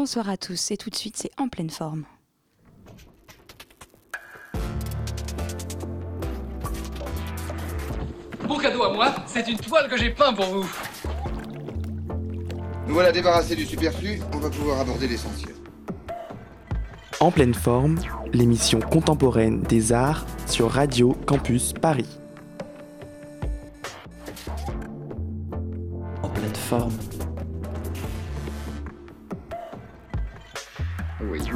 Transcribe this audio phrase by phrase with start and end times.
[0.00, 2.06] bonsoir à tous et tout de suite c'est en pleine forme.
[8.48, 10.66] Bon cadeau à moi, c'est une toile que j'ai peint pour vous.
[12.86, 15.54] Nous voilà débarrassés du superflu, on va pouvoir aborder l'essentiel.
[17.20, 18.00] En pleine forme,
[18.32, 22.08] l'émission contemporaine des arts sur Radio Campus Paris.
[26.22, 26.96] En pleine forme.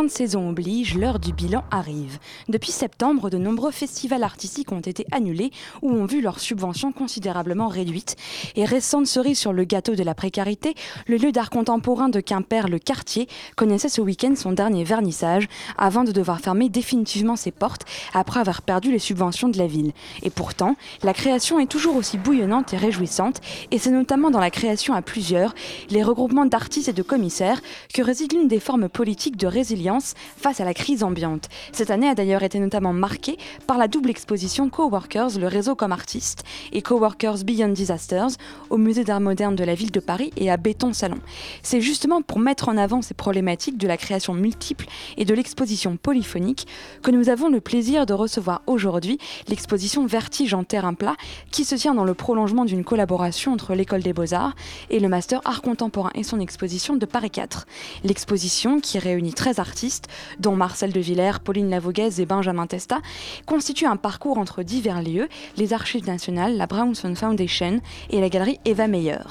[0.00, 2.20] Fin de saison oblige, l'heure du bilan arrive.
[2.48, 5.50] Depuis septembre, de nombreux festivals artistiques ont été annulés
[5.82, 8.16] ou ont vu leurs subventions considérablement réduites.
[8.56, 10.74] Et récente cerise sur le gâteau de la précarité,
[11.06, 16.02] le lieu d'art contemporain de Quimper, le Quartier, connaissait ce week-end son dernier vernissage avant
[16.02, 19.92] de devoir fermer définitivement ses portes après avoir perdu les subventions de la ville.
[20.22, 24.50] Et pourtant, la création est toujours aussi bouillonnante et réjouissante, et c'est notamment dans la
[24.50, 25.54] création à plusieurs,
[25.90, 27.60] les regroupements d'artistes et de commissaires,
[27.92, 29.89] que réside l'une des formes politiques de résilience
[30.36, 31.48] face à la crise ambiante.
[31.72, 35.92] Cette année a d'ailleurs été notamment marquée par la double exposition Coworkers, le réseau comme
[35.92, 38.30] artiste, et Coworkers Beyond Disasters
[38.68, 41.18] au Musée d'art moderne de la ville de Paris et à Béton Salon.
[41.62, 45.96] C'est justement pour mettre en avant ces problématiques de la création multiple et de l'exposition
[45.96, 46.66] polyphonique
[47.02, 51.16] que nous avons le plaisir de recevoir aujourd'hui l'exposition Vertige en terrain plat
[51.50, 54.54] qui se tient dans le prolongement d'une collaboration entre l'École des Beaux-Arts
[54.90, 57.66] et le Master Art Contemporain et son exposition de Paris 4.
[58.04, 62.98] L'exposition, qui réunit 13 artistes, artistes, dont Marcel de Villers, Pauline Lavoguez et Benjamin Testa,
[63.46, 65.26] constituent un parcours entre divers lieux,
[65.56, 69.24] les Archives nationales, la Brownson Foundation et la galerie Eva Meyer.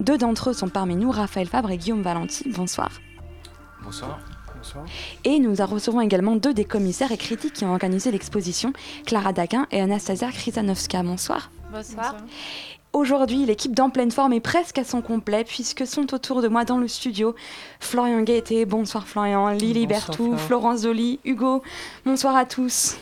[0.00, 2.42] Deux d'entre eux sont parmi nous, Raphaël Fabre et Guillaume Valenti.
[2.48, 2.90] Bonsoir.
[3.84, 4.18] Bonsoir.
[4.56, 4.84] Bonsoir.
[5.22, 8.72] Et nous recevons également deux des commissaires et critiques qui ont organisé l'exposition,
[9.06, 11.04] Clara Daquin et Anastasia Krisanowska.
[11.04, 11.52] Bonsoir.
[11.70, 12.16] Bonsoir.
[12.94, 16.64] Aujourd'hui, l'équipe d'En pleine forme est presque à son complet puisque sont autour de moi
[16.64, 17.34] dans le studio
[17.80, 21.64] Florian Gaëté, bonsoir Florian, Lily Bertou, Florence Zoli, Hugo,
[22.06, 22.96] bonsoir à tous.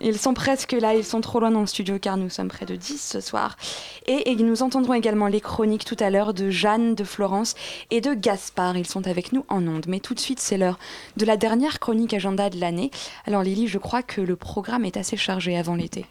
[0.00, 2.64] Ils sont presque là, ils sont trop loin dans le studio car nous sommes près
[2.64, 3.58] de 10 ce soir.
[4.06, 7.56] Et, et nous entendrons également les chroniques tout à l'heure de Jeanne, de Florence
[7.90, 8.78] et de Gaspard.
[8.78, 9.84] Ils sont avec nous en ondes.
[9.88, 10.78] Mais tout de suite, c'est l'heure
[11.18, 12.90] de la dernière chronique agenda de l'année.
[13.26, 16.06] Alors Lily, je crois que le programme est assez chargé avant l'été.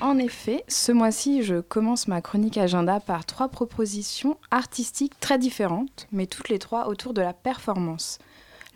[0.00, 6.06] En effet, ce mois-ci, je commence ma chronique agenda par trois propositions artistiques très différentes,
[6.12, 8.18] mais toutes les trois autour de la performance.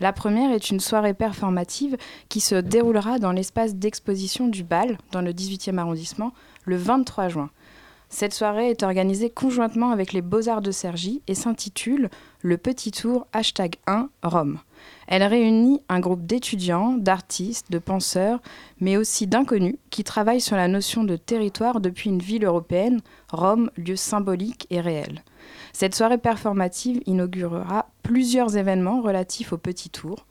[0.00, 1.96] La première est une soirée performative
[2.28, 6.32] qui se déroulera dans l'espace d'exposition du Bal, dans le 18e arrondissement,
[6.64, 7.50] le 23 juin.
[8.08, 12.10] Cette soirée est organisée conjointement avec les Beaux-Arts de Cergy et s'intitule
[12.40, 14.58] Le Petit Tour hashtag 1 Rome.
[15.06, 18.40] Elle réunit un groupe d'étudiants, d'artistes, de penseurs,
[18.80, 23.00] mais aussi d'inconnus qui travaillent sur la notion de territoire depuis une ville européenne,
[23.30, 25.22] Rome, lieu symbolique et réel.
[25.72, 30.26] Cette soirée performative inaugurera plusieurs événements relatifs au Petit Tour.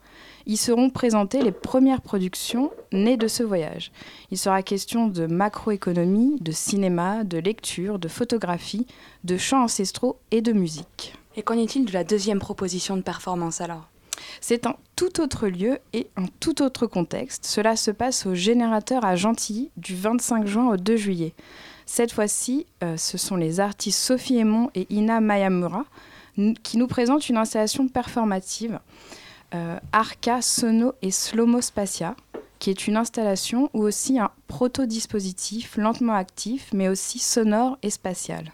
[0.47, 3.91] Y seront présentées les premières productions nées de ce voyage.
[4.31, 8.87] Il sera question de macroéconomie, de cinéma, de lecture, de photographie,
[9.23, 11.13] de chants ancestraux et de musique.
[11.35, 13.87] Et qu'en est-il de la deuxième proposition de performance alors?
[14.39, 17.45] C'est un tout autre lieu et un tout autre contexte.
[17.45, 21.33] Cela se passe au Générateur à Gentilly du 25 juin au 2 juillet.
[21.85, 25.85] Cette fois-ci, euh, ce sont les artistes Sophie Aymon et Ina Mayamura
[26.63, 28.79] qui nous présentent une installation performative,
[29.53, 32.15] euh, Arca Sono et Slomo Spacia,
[32.59, 38.53] qui est une installation ou aussi un proto-dispositif lentement actif, mais aussi sonore et spatial.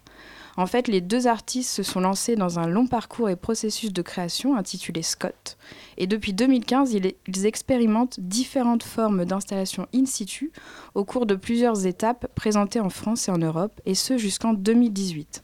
[0.60, 4.02] En fait, les deux artistes se sont lancés dans un long parcours et processus de
[4.02, 5.56] création intitulé Scott.
[5.98, 10.52] Et depuis 2015, ils expérimentent différentes formes d'installation in situ
[10.96, 15.44] au cours de plusieurs étapes présentées en France et en Europe, et ce jusqu'en 2018.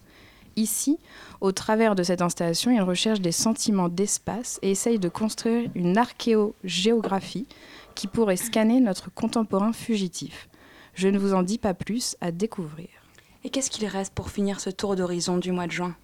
[0.56, 0.97] Ici,
[1.41, 5.95] au travers de cette installation, ils recherchent des sentiments d'espace et essayent de construire une
[5.95, 7.47] archéogéographie
[7.94, 10.50] qui pourrait scanner notre contemporain fugitif.
[10.95, 13.02] Je ne vous en dis pas plus à découvrir.
[13.45, 15.95] Et qu'est-ce qu'il reste pour finir ce tour d'horizon du mois de juin?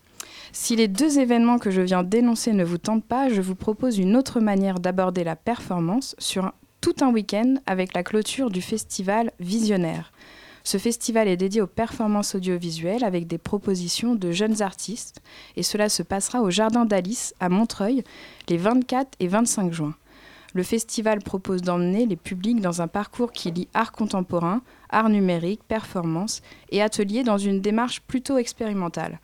[0.51, 3.97] Si les deux événements que je viens d'énoncer ne vous tentent pas, je vous propose
[3.97, 6.51] une autre manière d'aborder la performance sur
[6.81, 10.11] tout un week-end avec la clôture du festival Visionnaire.
[10.63, 15.21] Ce festival est dédié aux performances audiovisuelles avec des propositions de jeunes artistes
[15.55, 18.03] et cela se passera au Jardin d'Alice à Montreuil
[18.49, 19.95] les 24 et 25 juin.
[20.53, 25.61] Le festival propose d'emmener les publics dans un parcours qui lie art contemporain, art numérique,
[25.67, 26.41] performance
[26.71, 29.19] et atelier dans une démarche plutôt expérimentale.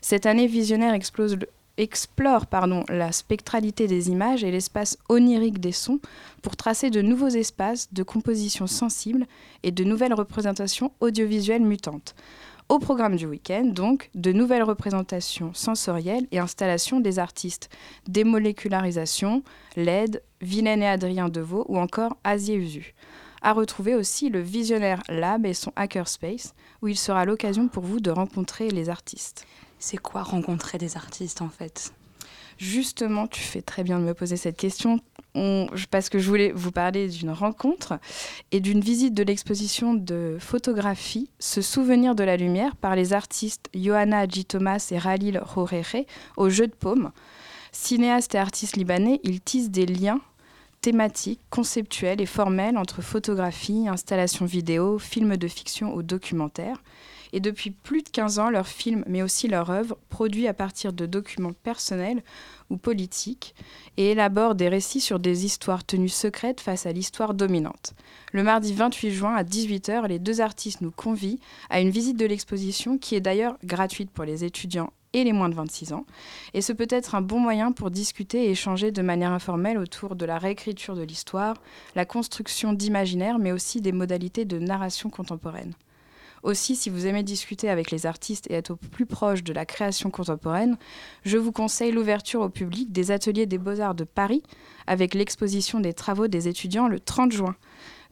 [0.00, 2.46] Cette année, Visionnaire explore
[2.88, 6.00] la spectralité des images et l'espace onirique des sons
[6.40, 9.26] pour tracer de nouveaux espaces de composition sensible
[9.62, 12.14] et de nouvelles représentations audiovisuelles mutantes.
[12.70, 17.68] Au programme du week-end, donc, de nouvelles représentations sensorielles et installations des artistes
[18.06, 19.42] Démolécularisation,
[19.74, 22.94] LED, Vilaine et Adrien Deveau ou encore Asier Usu.
[23.42, 27.98] À retrouver aussi le Visionnaire Lab et son Hackerspace, où il sera l'occasion pour vous
[27.98, 29.48] de rencontrer les artistes.
[29.80, 31.92] C'est quoi rencontrer des artistes en fait?
[32.56, 35.00] Justement, tu fais très bien de me poser cette question
[35.90, 37.98] parce que je voulais vous parler d'une rencontre
[38.52, 43.68] et d'une visite de l'exposition de photographie Se souvenir de la lumière par les artistes
[43.74, 44.44] Johanna G.
[44.44, 46.04] Thomas et Ralil Horere
[46.36, 47.12] au Jeu de Paume.
[47.72, 50.20] Cinéastes et artistes libanais, ils tissent des liens
[50.80, 56.82] thématiques, conceptuels et formels entre photographie, installation vidéo, films de fiction ou documentaires.
[57.32, 60.92] Et depuis plus de 15 ans, leurs films, mais aussi leurs œuvres, produits à partir
[60.92, 62.22] de documents personnels
[62.70, 63.54] ou politiques,
[63.96, 67.94] et élaborent des récits sur des histoires tenues secrètes face à l'histoire dominante.
[68.32, 71.36] Le mardi 28 juin à 18h, les deux artistes nous convient
[71.68, 75.48] à une visite de l'exposition qui est d'ailleurs gratuite pour les étudiants et les moins
[75.48, 76.06] de 26 ans.
[76.54, 80.14] Et ce peut être un bon moyen pour discuter et échanger de manière informelle autour
[80.14, 81.56] de la réécriture de l'histoire,
[81.94, 85.74] la construction d'imaginaire, mais aussi des modalités de narration contemporaine.
[86.42, 89.66] Aussi, si vous aimez discuter avec les artistes et être au plus proche de la
[89.66, 90.78] création contemporaine,
[91.24, 94.42] je vous conseille l'ouverture au public des ateliers des beaux-arts de Paris
[94.86, 97.56] avec l'exposition des travaux des étudiants le 30 juin.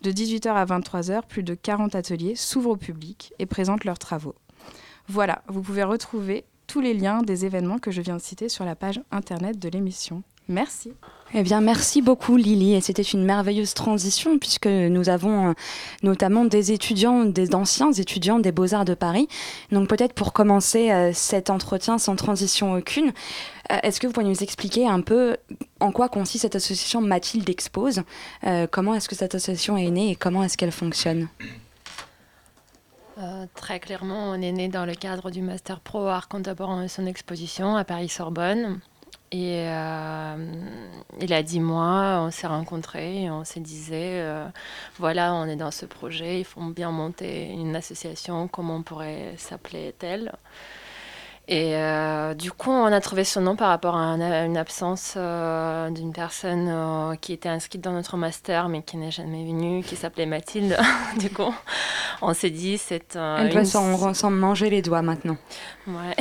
[0.02, 4.34] De 18h à 23h, plus de 40 ateliers s'ouvrent au public et présentent leurs travaux.
[5.08, 8.64] Voilà, vous pouvez retrouver tous les liens des événements que je viens de citer sur
[8.64, 10.22] la page internet de l'émission.
[10.48, 10.92] Merci.
[11.34, 12.74] Eh bien, merci beaucoup Lily.
[12.74, 15.52] Et c'était une merveilleuse transition puisque nous avons euh,
[16.02, 19.28] notamment des étudiants, des anciens étudiants des Beaux-Arts de Paris.
[19.70, 23.12] Donc peut-être pour commencer euh, cet entretien sans transition aucune,
[23.70, 25.36] euh, est-ce que vous pouvez nous expliquer un peu
[25.80, 28.02] en quoi consiste cette association Mathilde Expose?
[28.70, 31.28] Comment est-ce que cette association est née et comment est-ce qu'elle fonctionne?
[33.54, 37.04] Très clairement, on est né dans le cadre du Master Pro Art Contemporain et son
[37.04, 38.80] exposition à Paris-Sorbonne.
[39.30, 40.36] Et euh,
[41.20, 44.46] il a dit mois, on s'est rencontrés, on s'est disait, euh,
[44.98, 49.34] voilà, on est dans ce projet, il faut bien monter une association, comment on pourrait
[49.36, 50.32] s'appeler telle
[51.50, 54.12] et euh, du coup, on a trouvé son nom par rapport à,
[54.44, 59.10] une absence euh, d'une personne euh, qui était inscrite dans notre master, mais qui n'est
[59.10, 60.76] jamais venue, qui s'appelait Mathilde.
[61.18, 61.54] du coup,
[62.20, 63.16] on s'est dit, c'est.
[63.16, 65.38] Elle doit s'en manger les doigts maintenant.
[65.86, 66.14] Ouais,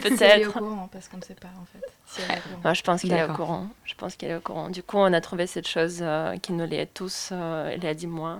[0.00, 0.22] peut-être.
[0.22, 2.72] elle est au courant, parce qu'on ne sait pas, en fait.
[2.72, 3.66] Je pense qu'elle est au courant.
[3.84, 4.68] Je pense qu'elle est au courant.
[4.70, 6.04] Du coup, on a trouvé cette chose
[6.40, 8.38] qui nous liait tous, elle a dit moi.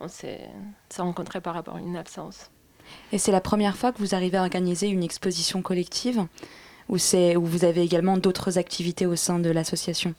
[0.00, 0.50] On s'est
[0.98, 2.50] rencontrés par rapport à une absence.
[3.12, 6.26] Et c'est la première fois que vous arrivez à organiser une exposition collective
[6.88, 10.14] ou, c'est, où vous avez également d'autres activités au sein de l'association?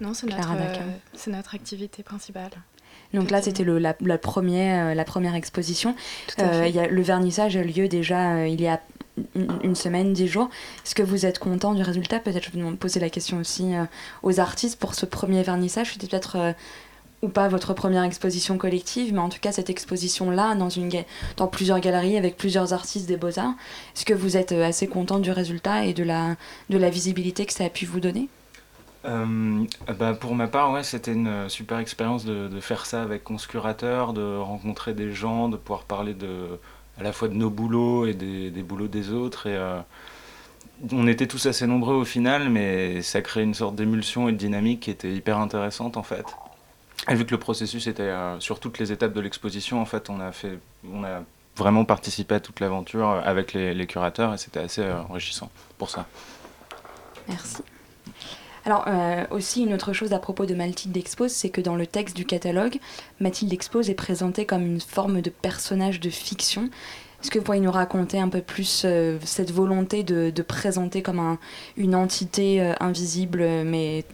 [0.00, 0.74] Non, c'est notre, euh,
[1.14, 2.50] c'est notre activité principale.
[3.12, 5.94] Donc là, c'était le, la, première, euh, la première exposition.
[6.38, 8.80] Euh, y a, le vernissage a lieu déjà il y a
[9.34, 10.48] une, semaine, dix jours.
[10.84, 12.20] Est-ce que vous êtes content du résultat?
[12.20, 13.72] Peut-être je vais poser la question aussi
[14.22, 15.92] aux artistes pour ce premier vernissage.
[15.92, 16.54] C'était peut-être
[17.22, 22.16] ou pas votre première exposition collective, mais en tout cas cette exposition-là dans, plusieurs galeries
[22.16, 23.54] avec plusieurs artistes des beaux-arts.
[23.94, 27.64] Est-ce que vous êtes euh, assez content du résultat et de la, visibilité que ça
[27.64, 28.28] a pu vous donner?
[29.06, 29.64] Euh,
[29.98, 34.12] bah pour ma part, ouais, c'était une euh, super expérience de, faire ça avec Conscurateur,
[34.12, 36.58] de rencontrer des gens, de pouvoir parler de,
[36.98, 39.46] à la fois de nos boulots et des, boulots des autres.
[39.46, 39.58] Et,
[40.92, 44.38] on était tous assez nombreux au final, mais ça crée une sorte d'émulsion et de
[44.38, 46.24] dynamique qui était hyper intéressante en fait.
[47.08, 50.10] Et vu que le processus était euh, sur toutes les étapes de l'exposition, en fait,
[50.10, 50.58] on a, fait,
[50.92, 51.22] on a
[51.56, 56.06] vraiment participé à toute l'aventure avec les, curateurs et c'était assez euh, enrichissant pour ça.
[57.28, 57.62] Merci.
[58.66, 61.86] Alors, euh, aussi, une autre chose à propos de Mathilde Expose, c'est que dans le
[61.86, 62.78] texte du catalogue,
[63.18, 66.68] Mathilde Expose est présentée comme une forme de personnage de fiction.
[67.22, 68.86] Est-ce que vous pourriez nous raconter un peu plus
[69.24, 71.38] cette volonté de, de présenter comme un,
[71.76, 74.04] une entité invisible mais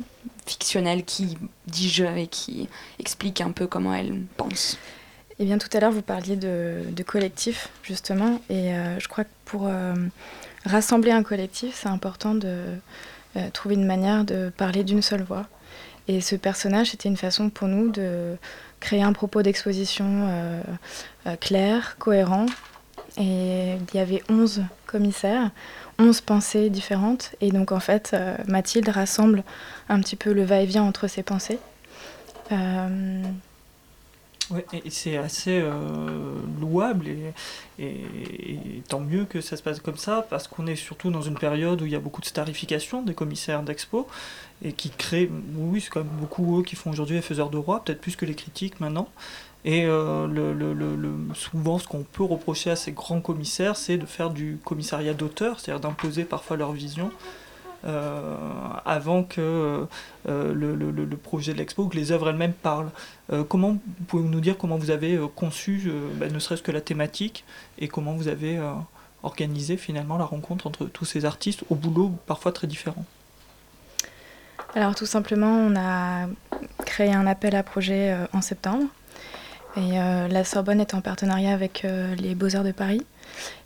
[0.47, 1.37] fictionnelle qui
[1.67, 4.79] dit je et qui explique un peu comment elle pense.
[5.39, 9.31] Eh bien, tout à l'heure, vous parliez de, collectif, justement, et euh, je crois que
[9.45, 9.95] pour euh,
[10.65, 12.65] rassembler un collectif, c'est important de
[13.37, 15.47] euh, trouver une manière de parler d'une seule voix.
[16.09, 18.37] Et ce personnage, c'était une façon pour nous de
[18.81, 20.31] créer un propos d'exposition
[21.41, 22.47] clair, cohérent.
[23.19, 25.51] Et il y avait 11 commissaires.
[25.99, 27.35] 11 pensées différentes.
[27.41, 29.43] Et donc, en fait, euh, Mathilde rassemble
[29.89, 31.59] un petit peu le va-et-vient entre ces pensées.
[32.53, 33.23] Euh,
[34.51, 35.61] Oui, et c'est assez
[36.61, 37.09] louable
[37.81, 41.37] et, tant mieux que ça se passe comme ça parce qu'on est surtout dans une
[41.37, 44.07] période où il y a beaucoup de starification des commissaires d'expo
[44.63, 47.59] et qui créent, oui, c'est quand même beaucoup eux qui font aujourd'hui les faiseurs de
[47.59, 49.09] roi, peut-être plus que les critiques maintenant.
[49.67, 54.07] Et le, le, le, souvent, ce qu'on peut reprocher à ces grands commissaires, c'est de
[54.07, 57.11] faire du commissariat d'auteur, c'est-à-dire d'imposer parfois leur vision
[57.87, 58.37] euh,
[58.85, 59.87] avant que
[60.29, 62.91] euh, le, projet de l'expo, que les œuvres elles-mêmes parlent.
[63.33, 67.45] Euh, comment pouvez-vous nous dire comment vous avez conçu, bah, ne serait-ce que la thématique,
[67.79, 68.59] et comment vous avez
[69.23, 73.05] organisé finalement la rencontre entre tous ces artistes au boulot parfois très différents
[74.75, 76.27] alors tout simplement, on a
[76.85, 78.85] créé un appel à projet en septembre.
[79.77, 79.99] Et
[80.31, 81.87] la Sorbonne est en partenariat avec
[82.19, 83.03] les Beaux-Arts de Paris.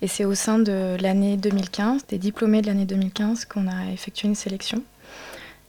[0.03, 4.29] Et c'est au sein de l'année 2015, des diplômés de l'année 2015, qu'on a effectué
[4.29, 4.83] une sélection.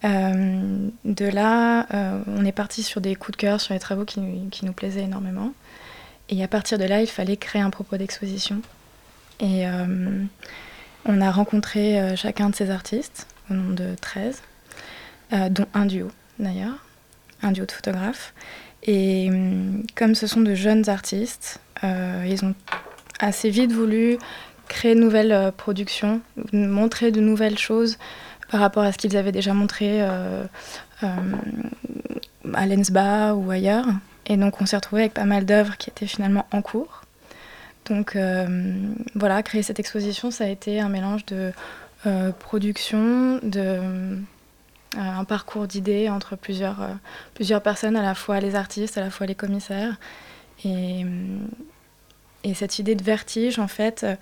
[0.03, 4.05] Euh, de là, euh, on est parti sur des coups de cœur, sur les travaux
[4.05, 5.53] qui, nous plaisaient énormément.
[6.29, 8.61] Et à partir de là, il fallait créer un propos d'exposition.
[9.39, 10.23] Et euh,
[11.05, 14.41] on a rencontré chacun de ces artistes, au nombre de 13,
[15.49, 16.85] dont un duo d'ailleurs,
[17.41, 18.33] un duo de photographes.
[18.83, 19.29] Et
[19.95, 22.55] comme ce sont de jeunes artistes, ils ont
[23.19, 24.17] assez vite voulu
[24.71, 26.21] créer de nouvelles euh, productions,
[26.53, 27.97] montrer de nouvelles choses
[28.49, 30.45] par rapport à ce qu'ils avaient déjà montré euh,
[31.03, 31.07] euh,
[32.53, 33.85] à Lensba ou ailleurs.
[34.25, 37.01] Et donc on s'est retrouvé avec pas mal d'œuvres qui étaient finalement en cours.
[37.85, 38.15] Donc
[39.15, 41.51] voilà, créer cette exposition, ça a été un mélange de
[42.39, 43.79] production, de
[44.97, 46.77] un parcours d'idées entre plusieurs,
[47.33, 49.97] plusieurs personnes, à la fois les artistes, à la fois les commissaires.
[50.65, 51.05] Et,
[52.43, 54.15] et cette idée de vertige, en fait, euh,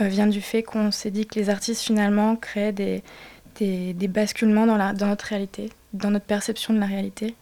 [0.00, 3.02] euh, vient du fait qu'on s'est dit que les artistes, finalement, créaient des,
[3.58, 7.34] des, basculements dans, la, dans notre réalité, dans notre perception de la réalité.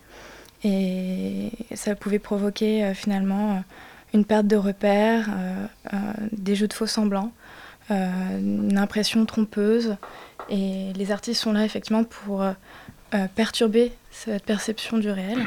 [0.63, 3.63] Et ça pouvait provoquer, euh, finalement,
[4.15, 5.29] une perte de repères,
[6.31, 7.33] des jeux de faux semblants,
[7.91, 9.97] une impression trompeuse.
[10.49, 12.45] Et les artistes sont là, effectivement, pour
[13.35, 15.39] perturber cette perception du réel.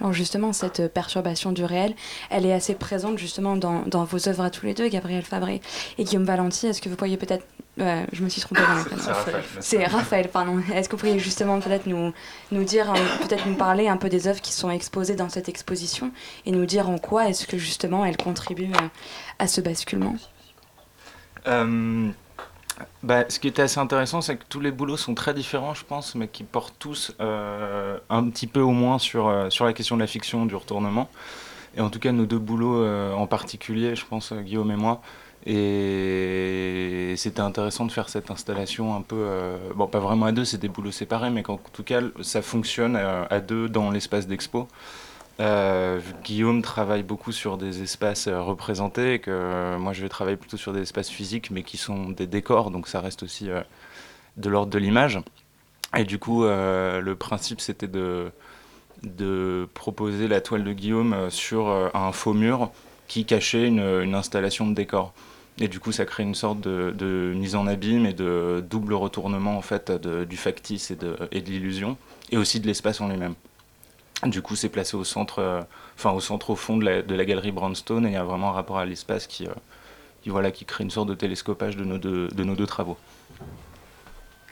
[0.00, 1.94] Alors justement, cette perturbation du réel,
[2.30, 5.60] elle est assez présente justement dans, dans vos œuvres à tous les deux, Gabriel Fabré
[5.98, 6.66] et Guillaume Valenti.
[6.66, 7.44] Est-ce que vous pourriez peut-être...
[7.78, 9.02] je me suis trompée dans le prénom.
[9.60, 10.28] C'est Raphaël.
[10.28, 10.60] pardon.
[10.74, 12.12] Est-ce que vous pourriez justement peut-être nous,
[12.52, 16.10] nous dire, peut-être nous parler un peu des œuvres qui sont exposées dans cette exposition
[16.44, 18.72] et nous dire en quoi est-ce que justement elles contribuent
[19.38, 20.14] à, ce basculement?
[20.14, 20.35] euh,
[23.02, 25.84] bah, ce qui était assez intéressant, c'est que tous les boulots sont très différents, je
[25.84, 29.72] pense, mais qui portent tous euh, un petit peu au moins sur, euh, sur la
[29.72, 31.08] question de la fiction, du retournement.
[31.76, 35.00] Et en tout cas, nos deux boulots euh, en particulier, je pense, Guillaume et moi.
[35.46, 39.56] Et c'était intéressant de faire cette installation un peu.
[39.76, 42.96] bon, pas vraiment à deux, c'est des boulots séparés, mais qu'en tout cas, ça fonctionne
[42.96, 44.66] à deux dans l'espace d'expo.
[45.38, 50.38] Euh, Guillaume travaille beaucoup sur des espaces euh, représentés, que euh, moi je vais travailler
[50.38, 53.48] plutôt sur des espaces physiques, mais qui sont des décors, donc ça reste aussi
[54.36, 55.20] de l'ordre de l'image.
[55.96, 58.30] Et du coup, le principe c'était de,
[59.74, 62.70] proposer la toile de Guillaume sur un faux mur
[63.08, 65.12] qui cachait une, installation de décor.
[65.58, 69.56] Et du coup, ça crée une sorte de, mise en abîme et de double retournement
[69.56, 71.96] en fait du factice et de l'illusion,
[72.30, 73.34] et aussi de l'espace en lui-même.
[74.24, 75.60] Du coup, c'est placé au centre, euh,
[75.94, 78.52] enfin au centre au fond de la, galerie Brownstone, et il y a vraiment un
[78.52, 79.50] rapport à l'espace qui, euh,
[80.22, 82.96] qui, voilà, qui crée une sorte de télescopage de nos deux, travaux.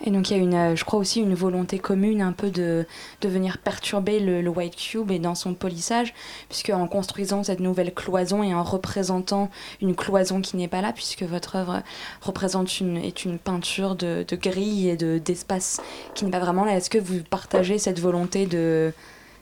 [0.05, 2.51] Et donc il y a une, euh, je crois aussi une volonté commune un peu
[2.51, 2.85] de,
[3.23, 6.13] venir perturber le, White Cube et dans son polissage,
[6.51, 10.93] puisque en construisant cette nouvelle cloison et en représentant une cloison qui n'est pas là,
[10.93, 11.83] puisque votre œuvre
[12.21, 15.81] représente une, est une peinture de grille et d'espace
[16.15, 18.93] qui n'est pas vraiment là, est-ce que vous partagez cette volonté de,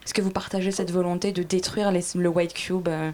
[0.04, 3.12] est-ce que vous partagez cette volonté de détruire le White Cube euh,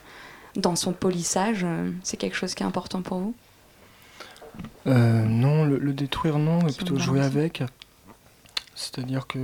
[0.57, 3.35] dans son polissage euh, C'est quelque chose qui est important pour vous?
[4.87, 7.63] Euh, Non, le, détruire non, mais plutôt jouer avec.
[8.75, 9.39] C'est-à-dire que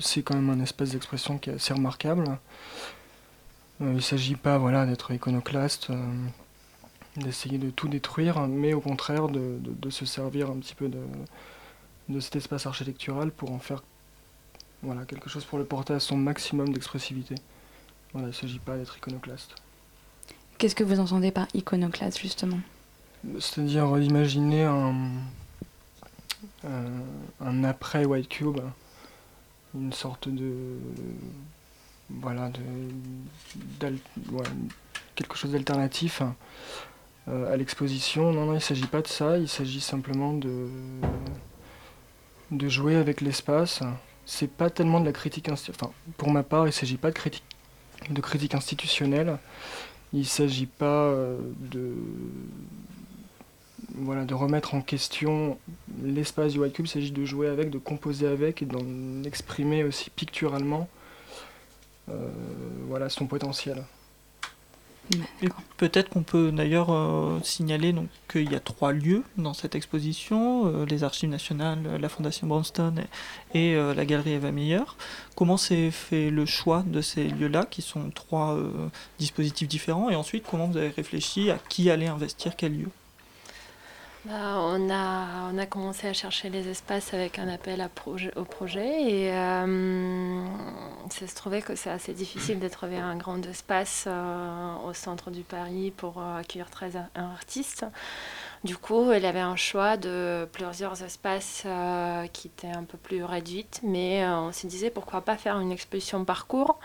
[0.00, 2.24] c'est quand même un espace d'expression qui est assez remarquable.
[3.80, 5.90] il ne s'agit pas voilà, d'être iconoclaste,
[7.16, 10.98] d'essayer de tout détruire, mais au contraire de, se servir un petit peu de,
[12.08, 13.82] de cet espace architectural pour en faire
[14.82, 17.34] voilà, quelque chose pour le porter à son maximum d'expressivité.
[18.12, 19.54] Voilà, il ne s'agit pas d'être iconoclaste.
[20.58, 22.58] Qu'est-ce que vous entendez par iconoclaste, justement?
[23.38, 24.94] C'est-à-dire imaginer un,
[26.64, 26.88] euh,
[27.40, 28.60] un après White Cube,
[29.74, 30.52] une sorte de.
[32.08, 33.94] Voilà, de.
[35.14, 36.22] quelque chose d'alternatif
[37.28, 38.32] euh, à l'exposition.
[38.32, 40.68] Non, non, il ne s'agit pas de ça, il s'agit simplement de.
[42.50, 43.82] de jouer avec l'espace
[44.26, 47.44] c'est pas tellement de la critique enfin pour ma part il s'agit pas de critique
[48.08, 49.38] de critique institutionnelle.
[50.12, 51.14] Il s'agit pas
[51.60, 51.94] de,
[53.94, 55.58] voilà, de remettre en question
[56.02, 59.84] l'espace du White Cube, il s'agit de jouer avec, de composer avec et d'en exprimer
[59.84, 60.88] aussi picturalement
[62.88, 63.84] voilà, son potentiel.
[65.76, 67.94] Peut-être qu'on peut, d'ailleurs euh, signaler
[68.30, 73.04] qu'il y a trois lieux dans cette exposition, euh, les Archives nationales, la Fondation Brownstone
[73.54, 74.82] et, euh, la Galerie Eva Meyer.
[75.36, 78.58] Comment s'est fait le choix de ces lieux-là, qui sont trois
[79.18, 82.88] dispositifs différents, et ensuite comment vous avez réfléchi à qui allait investir quel lieu?
[84.26, 87.88] Bah, on, a, on a commencé à chercher les espaces avec un appel
[88.36, 90.44] au projet et euh,
[91.08, 95.30] ça se trouvait que c'est assez difficile de trouver un grand espace euh, au centre
[95.30, 97.86] du Paris pour euh, accueillir 13 artistes.
[98.62, 101.64] Du coup, il avait un choix de plusieurs espaces
[102.34, 106.26] qui étaient un peu plus réduits, mais on se disait pourquoi pas faire une exposition
[106.26, 106.78] parcours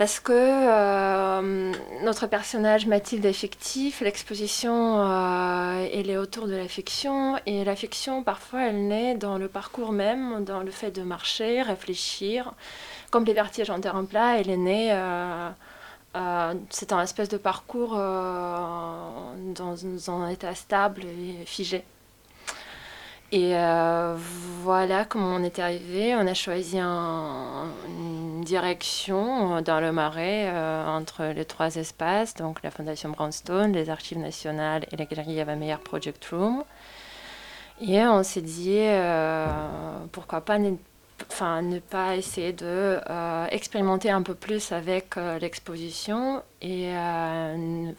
[0.00, 6.68] parce que euh, notre personnage Mathilde est fictif, l'exposition euh, elle est autour de la
[6.68, 11.02] fiction et la fiction parfois elle naît dans le parcours même, dans le fait de
[11.02, 12.54] marcher, réfléchir.
[13.10, 15.50] Comme les vertiges en terrain plat, elle est née, euh,
[16.70, 19.76] c'est un espèce de parcours dans,
[20.08, 21.84] un état stable et figé.
[23.32, 24.16] Et euh,
[24.62, 26.16] voilà comment on est arrivé.
[26.16, 32.72] On a choisi une direction dans le marais euh, entre les trois espaces, donc la
[32.72, 36.64] Fondation Brownstone, les Archives nationales et la Galerie Meyer Project Room.
[37.80, 39.46] Et on s'est dit, euh,
[40.12, 40.58] pourquoi pas
[41.40, 47.92] enfin, ne pas essayer de euh, expérimenter un peu plus avec euh, l'exposition et euh,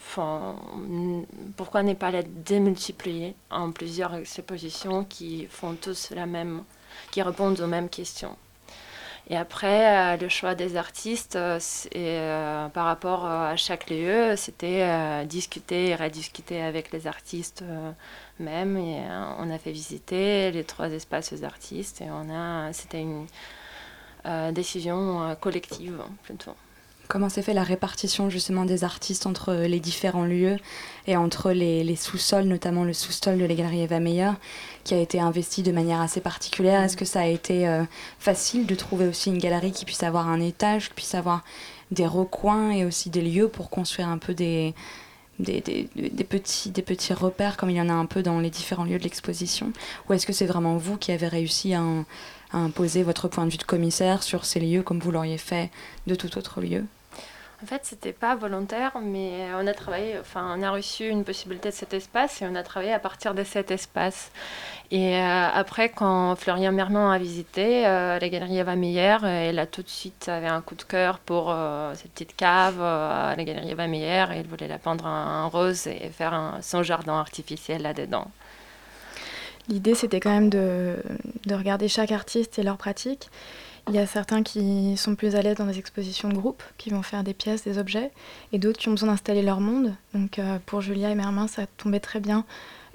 [1.56, 6.62] pourquoi ne pas la démultiplier en plusieurs expositions qui font tous la même,
[7.10, 8.36] qui répondent aux mêmes questions.
[9.30, 11.38] Et après, le choix des artistes,
[11.92, 12.18] et,
[12.74, 17.64] par rapport à chaque lieu, c'était discuter et rediscuter avec les artistes
[18.42, 18.76] même.
[18.76, 23.00] Et euh, on a fait visiter les trois espaces aux artistes et on a, c'était
[23.00, 23.26] une
[24.26, 26.54] euh, décision euh, collective plutôt.
[27.12, 30.56] Comment s'est fait la répartition justement des artistes entre les différents lieux
[31.06, 34.30] et entre les, sous-sols, notamment le sous-sol de la galerie Eva Meyer,
[34.82, 36.82] qui a été investi de manière assez particulière.
[36.82, 37.82] Est-ce que ça a été
[38.18, 41.44] facile de trouver aussi une galerie qui puisse avoir un étage, qui puisse avoir
[41.90, 44.72] des recoins et aussi des lieux pour construire un peu des,
[45.38, 49.04] des, petits, repères comme il y en a un peu dans les différents lieux de
[49.04, 49.74] l'exposition?
[50.08, 51.82] Ou est-ce que c'est vraiment vous qui avez réussi à,
[52.54, 55.70] imposer votre point de vue de commissaire sur ces lieux comme vous l'auriez fait
[56.06, 56.86] de tout autre lieu?
[57.62, 61.68] En fait, c'était pas volontaire, mais on a travaillé, enfin, on a reçu une possibilité
[61.68, 64.32] de cet espace et on a travaillé à partir de cet espace.
[64.90, 69.66] Et euh, après, quand Florian Merman a visité euh, la galerie Eva Meyer, elle a
[69.66, 73.44] tout de suite avait un coup de cœur pour euh, cette petite cave à la
[73.44, 77.82] galerie Eva Meyer et elle voulait la peindre en rose et faire son jardin artificiel
[77.82, 78.28] là-dedans.
[79.68, 80.96] L'idée, c'était quand même de
[81.48, 83.30] regarder chaque artiste et leur pratique
[83.88, 86.90] il y a certains qui sont plus à l'aise dans des expositions de groupe, qui
[86.90, 88.10] vont faire des pièces, des objets,
[88.52, 89.94] et d'autres qui ont besoin d'installer leur monde.
[90.14, 92.44] Donc euh, pour Julia et Mermin, ça tombait très bien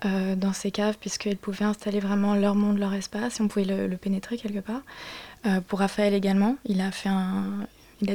[0.06, 3.66] euh, dans ces caves, puisqu'ils pouvaient installer vraiment leur monde, leur espace, et on pouvait
[3.66, 4.82] le, pénétrer quelque part.
[5.46, 6.92] Euh, pour Raphaël également, il a,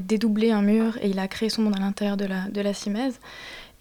[0.01, 2.63] dédoublé un mur et il a créé son monde à l'intérieur de la, de.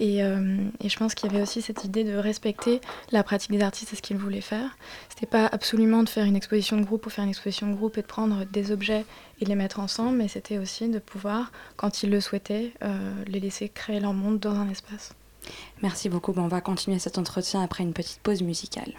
[0.01, 3.61] Euh, et, je pense qu'il y avait aussi cette idée de respecter la pratique des
[3.61, 4.77] artistes et ce qu'ils voulaient faire.
[5.09, 7.97] C'était pas absolument de faire une exposition de groupe pour faire une exposition de groupe
[7.97, 9.05] et de prendre des objets
[9.39, 13.39] et les mettre ensemble, mais c'était aussi de pouvoir, quand ils le souhaitaient, euh, les
[13.39, 15.13] laisser créer leur monde dans un espace.
[15.81, 16.33] Merci beaucoup.
[16.37, 18.93] on va continuer cet entretien après une petite pause musicale.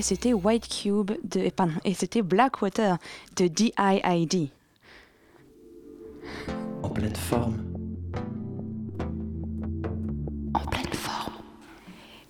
[0.00, 2.96] Et c'était White Cube de, pardon, et c'était Blackwater
[3.36, 4.48] de DIID.
[6.82, 7.62] En pleine forme.
[10.54, 11.34] En pleine forme.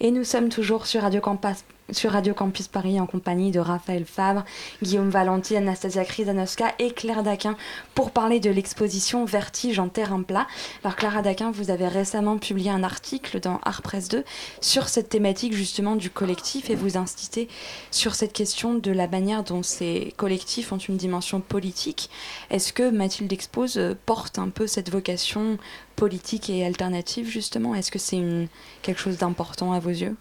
[0.00, 4.04] Et nous sommes toujours sur Radio Campus, sur Radio Campus Paris en compagnie de Raphaël
[4.04, 4.44] Fabre,
[4.82, 7.56] Guillaume Valenti, Anastasia Krisanowska et Claire Daquin
[7.94, 10.46] pour parler de l'exposition Vertige en terrain plat.
[10.84, 14.24] Alors Clara Daquin, vous avez récemment publié un article dans Art Presse 2
[14.60, 17.48] sur cette thématique justement du collectif et vous insistez
[17.90, 22.10] sur cette question de la manière dont ces collectifs ont une dimension politique.
[22.50, 25.58] Est-ce que Mathilde Expose porte un peu cette vocation
[25.96, 27.74] politique et alternative justement?
[27.74, 28.48] Est-ce que c'est
[28.82, 30.16] quelque chose d'important à vos yeux?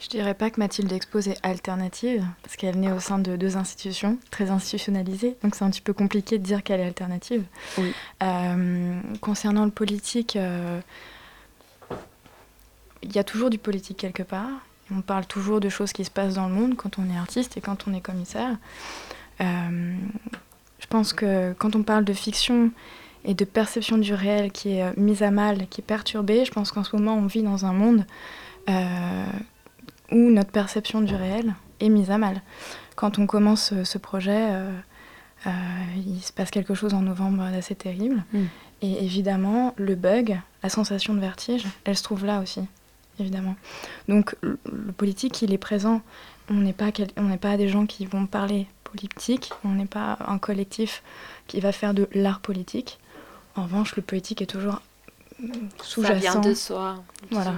[0.00, 3.56] Je dirais pas que Mathilde Expose est alternative, parce qu'elle naît au sein de deux
[3.56, 7.44] institutions très institutionnalisées, donc c'est un petit peu compliqué de dire qu'elle est alternative.
[8.22, 10.80] Euh, concernant le politique, euh,
[13.02, 14.50] il y a toujours du politique quelque part.
[14.94, 17.56] On parle toujours de choses qui se passent dans le monde quand on est artiste
[17.56, 18.56] et quand on est commissaire.
[19.40, 19.96] Euh,
[20.78, 22.70] je pense que quand on parle de fiction
[23.24, 26.70] et de perception du réel qui est mise à mal, qui est perturbée, je pense
[26.70, 28.06] qu'en ce moment on vit dans un monde
[30.10, 32.42] où notre perception du réel est mise à mal.
[32.96, 34.72] Quand on commence euh, ce projet, euh,
[35.46, 35.50] euh,
[35.96, 38.24] il se passe quelque chose en novembre d'assez terrible.
[38.32, 38.44] Mm.
[38.82, 42.60] Et évidemment, le bug, la sensation de vertige, elle se trouve là aussi,
[43.18, 43.56] évidemment.
[44.08, 44.58] Donc le,
[44.96, 46.00] politique, il est présent.
[46.50, 46.90] On n'est pas,
[47.40, 51.02] pas des gens qui vont parler politique, on n'est pas un collectif
[51.46, 52.98] qui va faire de l'art politique.
[53.54, 54.80] En revanche, le politique est toujours
[55.82, 56.20] sous-jacent.
[56.20, 57.02] Ça vient de soi.
[57.30, 57.54] Voilà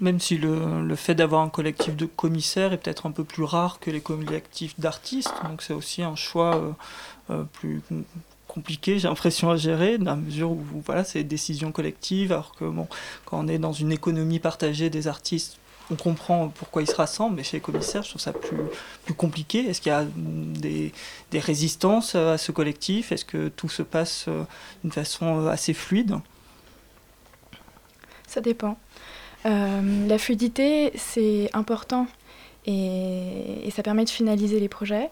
[0.00, 3.42] même si le, le fait d'avoir un collectif de commissaires est peut-être un peu plus
[3.42, 6.72] rare que les collectifs d'artistes, donc c'est aussi un choix euh,
[7.30, 7.82] euh, plus
[8.46, 12.54] compliqué, j'ai l'impression, à gérer, dans la mesure où voilà, c'est des décisions collectives, alors
[12.54, 12.88] que bon,
[13.24, 15.58] quand on est dans une économie partagée des artistes,
[15.90, 18.58] on comprend pourquoi ils se rassemblent, mais chez les commissaires, je trouve ça plus,
[19.04, 19.66] plus compliqué.
[19.66, 20.92] Est-ce qu'il y a des,
[21.30, 23.10] des, résistances à ce collectif?
[23.10, 24.44] Est-ce que tout se passe euh,
[24.82, 26.18] d'une façon assez fluide?
[28.26, 28.76] Ça dépend.
[29.46, 32.06] Euh, la fluidité, c'est important
[32.66, 35.10] et, ça permet de finaliser les projets.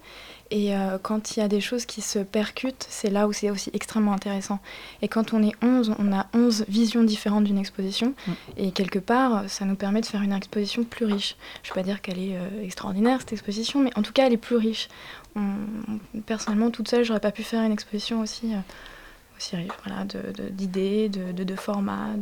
[0.50, 3.50] Et euh, quand il y a des choses qui se percutent, c'est là où c'est
[3.50, 4.60] aussi extrêmement intéressant.
[5.02, 8.14] Et quand on est 11, on a 11 visions différentes d'une exposition.
[8.26, 8.32] Mm.
[8.56, 11.36] Et quelque part, ça nous permet de faire une exposition plus riche.
[11.62, 14.26] Je ne vais pas dire qu'elle est euh, extraordinaire, cette exposition, mais en tout cas,
[14.26, 14.88] elle est plus riche.
[16.26, 18.52] personnellement, toute seule, j'aurais pas pu faire une exposition aussi,
[19.36, 20.04] aussi riche voilà,
[20.50, 22.14] d'idées, de, de, de, formats.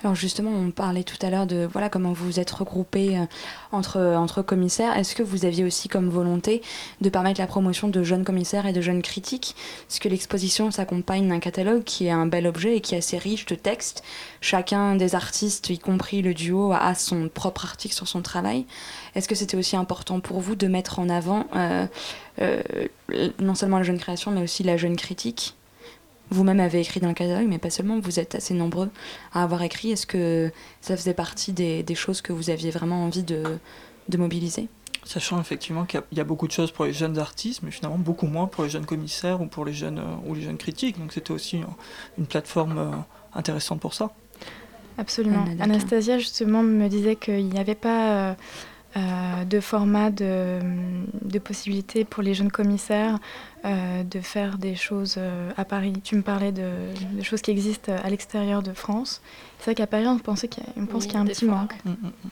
[0.00, 3.24] Alors justement, on parlait tout à l'heure de voilà comment vous vous êtes regroupés euh,
[3.72, 4.96] entre, entre commissaires.
[4.96, 6.62] Est-ce que vous aviez aussi comme volonté
[7.00, 9.56] de permettre la promotion de jeunes commissaires et de jeunes critiques?
[9.88, 13.18] Parce que l'exposition s'accompagne d'un catalogue qui est un bel objet et qui est assez
[13.18, 14.04] riche de textes.
[14.40, 18.66] Chacun des artistes, y compris le duo, a son propre article sur son travail.
[19.16, 21.86] Est-ce que c'était aussi important pour vous de mettre en avant euh,
[22.40, 22.62] euh,
[23.40, 25.57] non seulement la jeune création, mais aussi la jeune critique?
[26.30, 28.90] Vous-même avez écrit dans le catalogue, mais pas seulement, vous êtes assez nombreux
[29.32, 29.92] à avoir écrit.
[29.92, 33.58] Est-ce que ça faisait partie des, choses que vous aviez vraiment envie de,
[34.16, 34.68] mobiliser?
[35.04, 38.26] Sachant effectivement qu'il y, a beaucoup de choses pour les jeunes artistes, mais finalement beaucoup
[38.26, 40.98] moins pour les jeunes commissaires ou pour les jeunes, euh, ou les jeunes critiques.
[40.98, 41.62] Donc c'était aussi
[42.18, 42.90] une plateforme euh,
[43.34, 44.12] intéressante pour ça.
[44.98, 45.44] Absolument.
[45.60, 48.36] Anastasia justement me disait qu'il n'y avait pas...
[48.96, 50.60] Euh, de formats, de,
[51.20, 53.18] de, possibilités pour les jeunes commissaires
[53.66, 55.92] euh, de faire des choses euh, à Paris.
[56.02, 56.72] Tu me parlais de,
[57.22, 59.20] choses qui existent à l'extérieur de France.
[59.58, 61.44] C'est vrai qu'à Paris, on, pensait qu'il y a, pense qu'il y a un petit
[61.44, 61.74] manque.
[61.84, 62.30] Mm, mm, mm.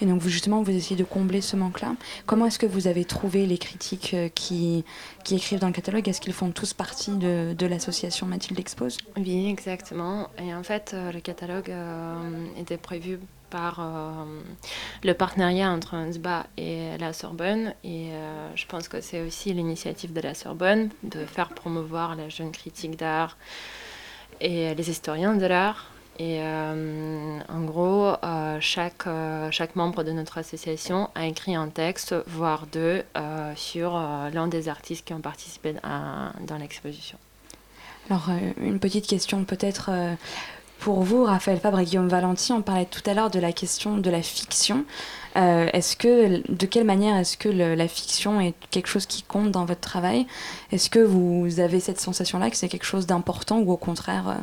[0.00, 1.96] Et donc, vous, justement, vous essayez de combler ce manque-là.
[2.24, 4.84] Comment est-ce que vous avez trouvé les critiques qui,
[5.24, 6.08] qui écrivent dans le catalogue?
[6.08, 8.96] Est-ce qu'ils font tous partie de, de l'association Mathilde Expose?
[9.16, 10.28] Oui, exactement.
[10.38, 11.72] Et en fait, le catalogue
[12.56, 13.18] était prévu
[13.50, 14.24] par euh,
[15.02, 17.74] le partenariat entre UNSBA et la Sorbonne.
[17.84, 22.28] Et euh, je pense que c'est aussi l'initiative de la Sorbonne de faire promouvoir la
[22.28, 23.36] jeune critique d'art
[24.40, 25.90] et les historiens de l'art.
[26.20, 28.12] Et euh, en gros,
[28.58, 29.04] chaque,
[29.52, 33.04] chaque membre de notre association a écrit un texte, voire deux,
[33.54, 37.18] sur l'un des artistes qui ont participé dans l'exposition.
[38.10, 39.90] Alors, une petite question peut-être
[40.78, 43.98] pour vous, Raphaël Fabre et Guillaume Valenti, on parlait tout à l'heure de la question
[43.98, 44.84] de la fiction.
[45.36, 49.50] Euh, est-ce que, de quelle manière est-ce que la fiction est quelque chose qui compte
[49.50, 50.26] dans votre travail?
[50.72, 54.34] Est-ce que vous avez cette sensation-là que c'est quelque chose d'important ou au contraire, euh,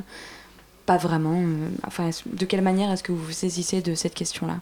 [0.85, 4.59] pas vraiment euh, Enfin, de quelle manière est-ce que vous vous saisissez de cette question-là?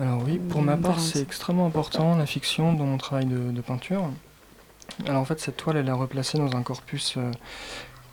[0.00, 3.60] Alors oui, pour ma part, c'est extrêmement important la fiction dans mon travail de, de,
[3.60, 4.08] peinture.
[5.06, 7.18] Alors en fait, cette toile, elle est replacée dans un corpus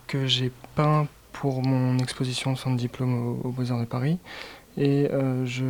[0.08, 4.20] que j'ai peint pour mon exposition de fin de diplôme aux au Beaux-Arts de Paris.
[4.78, 5.10] Et
[5.46, 5.66] je,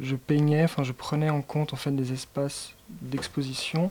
[0.00, 3.90] je peignais, enfin je prenais en compte des espaces d'exposition,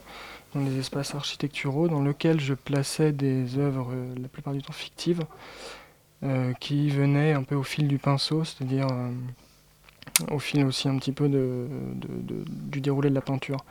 [0.54, 5.26] dans des espaces architecturaux dans lesquels je plaçais des œuvres la plupart du temps fictives,
[6.60, 8.88] qui venaient un peu au fil du pinceau, c'est-à-dire
[10.32, 13.64] au fil aussi un petit peu du déroulé de la peinture.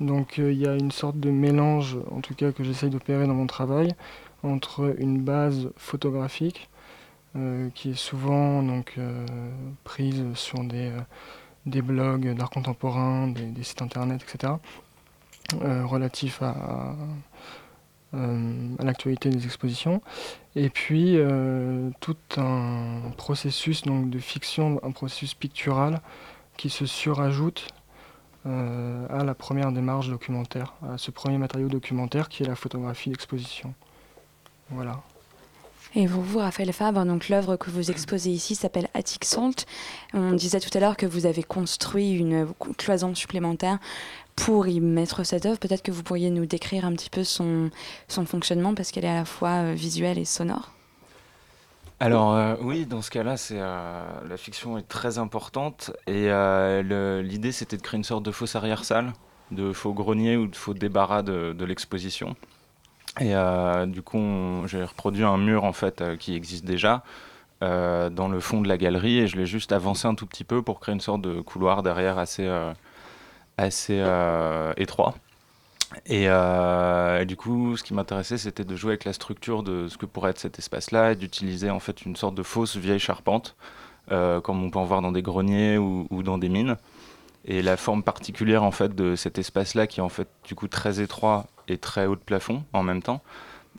[0.00, 3.26] Donc euh, il y a une sorte de mélange, en tout cas que j'essaye d'opérer
[3.26, 3.94] dans mon travail,
[4.42, 6.68] entre une base photographique
[7.36, 9.26] euh, qui est souvent donc, euh,
[9.84, 10.90] prise sur des,
[11.66, 14.54] des blogs d'art contemporain, des, sites internet, etc.,
[15.60, 16.96] relatifs à,
[18.14, 20.00] à l'actualité des expositions,
[20.56, 21.18] et puis
[22.00, 26.00] tout un processus donc, de fiction, un processus pictural
[26.56, 27.66] qui se surajoute
[28.44, 33.10] euh, à la première démarche documentaire, à ce premier matériau documentaire qui est la photographie
[33.10, 33.72] d'exposition.
[34.72, 35.00] Voilà.
[35.94, 39.66] Et pour vous, Raphaël Fabre, donc l'œuvre que vous exposez ici s'appelle Attic Salt.
[40.14, 42.46] On disait tout à l'heure que vous avez construit une
[42.78, 43.78] cloison supplémentaire
[44.34, 45.58] pour y mettre cette œuvre.
[45.58, 47.70] Peut-être que vous pourriez nous décrire un petit peu son,
[48.08, 50.70] son fonctionnement parce qu'elle est à la fois euh, visuelle et sonore.
[52.02, 57.22] Alors euh, oui, dans ce cas-là, c'est euh, la fiction est très importante et euh,
[57.22, 59.12] l'idée c'était de créer une sorte de fausse arrière-salle,
[59.52, 62.34] de faux grenier ou de faux débarras de, l'exposition.
[63.20, 63.34] Et
[63.88, 64.20] du coup,
[64.66, 67.02] j'ai reproduit un mur en fait qui existe déjà
[67.60, 70.62] dans le fond de la galerie et je l'ai juste avancé un tout petit peu
[70.62, 72.48] pour créer une sorte de couloir derrière assez
[73.58, 74.02] assez
[74.78, 75.14] étroit.
[76.10, 79.96] Euh, et, du coup, ce qui m'intéressait, c'était de jouer avec la structure de ce
[79.98, 83.56] que pourrait être cet espace-là et d'utiliser en fait une sorte de fausse vieille charpente,
[84.10, 86.76] euh, comme on peut en voir dans des greniers ou, dans des mines.
[87.44, 90.68] Et la forme particulière en fait de cet espace-là, qui est en fait du coup
[90.68, 93.22] très étroit et très haut de plafond en même temps,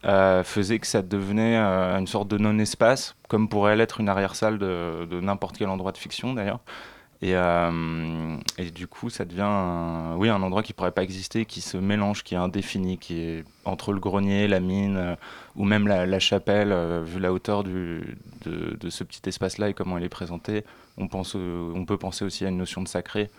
[0.06, 5.06] euh, faisait que ça devenait une sorte de non-espace, comme pourrait l'être une arrière-salle de,
[5.10, 6.60] de n'importe quel endroit de fiction d'ailleurs.
[7.32, 11.62] Euh, et, du coup, ça devient un, oui, un endroit qui pourrait pas exister, qui
[11.62, 15.16] se mélange, qui est indéfini, qui est entre le grenier, la mine, euh,
[15.56, 19.98] ou même la, chapelle, euh, vu la hauteur du, de, ce petit espace-là et comment
[19.98, 20.66] elle est présentée.
[20.98, 23.30] On, pense, on peut penser aussi à une notion de sacré.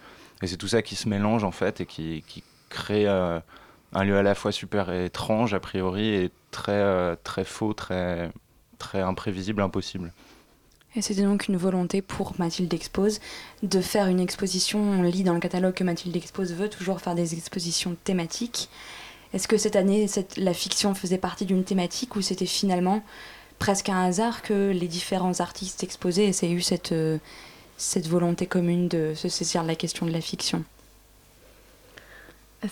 [0.45, 2.23] Et c'est tout ça qui se mélange en fait et qui,
[2.69, 8.31] crée un lieu à la fois super étrange a priori et très, très faux, très,
[8.79, 10.13] très imprévisible, impossible.
[10.97, 13.21] Et c'était donc une volonté pour Mathilde Expose
[13.63, 14.81] de faire une exposition.
[14.81, 18.69] On lit dans le catalogue que Mathilde Expose veut toujours faire des expositions thématiques.
[19.33, 23.03] Est-ce que cette année, la fiction faisait partie d'une thématique ou c'était finalement
[23.59, 27.19] presque un hasard que les différents artistes exposés aient eu cette, euh,
[27.77, 30.65] cette volonté commune de se saisir de la question de la fiction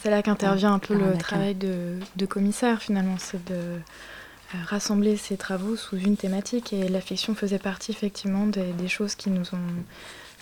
[0.01, 3.79] C'est là qu'intervient un peu le travail de, de commissaire finalement, c'est de
[4.55, 9.15] euh, rassembler ces travaux sous une thématique et la fiction faisait partie effectivement des, choses
[9.15, 9.85] qui nous ont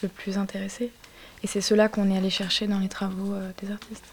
[0.02, 0.90] le plus intéressés.
[1.42, 4.04] Et c'est cela qu'on est allé chercher dans les travaux euh, des artistes.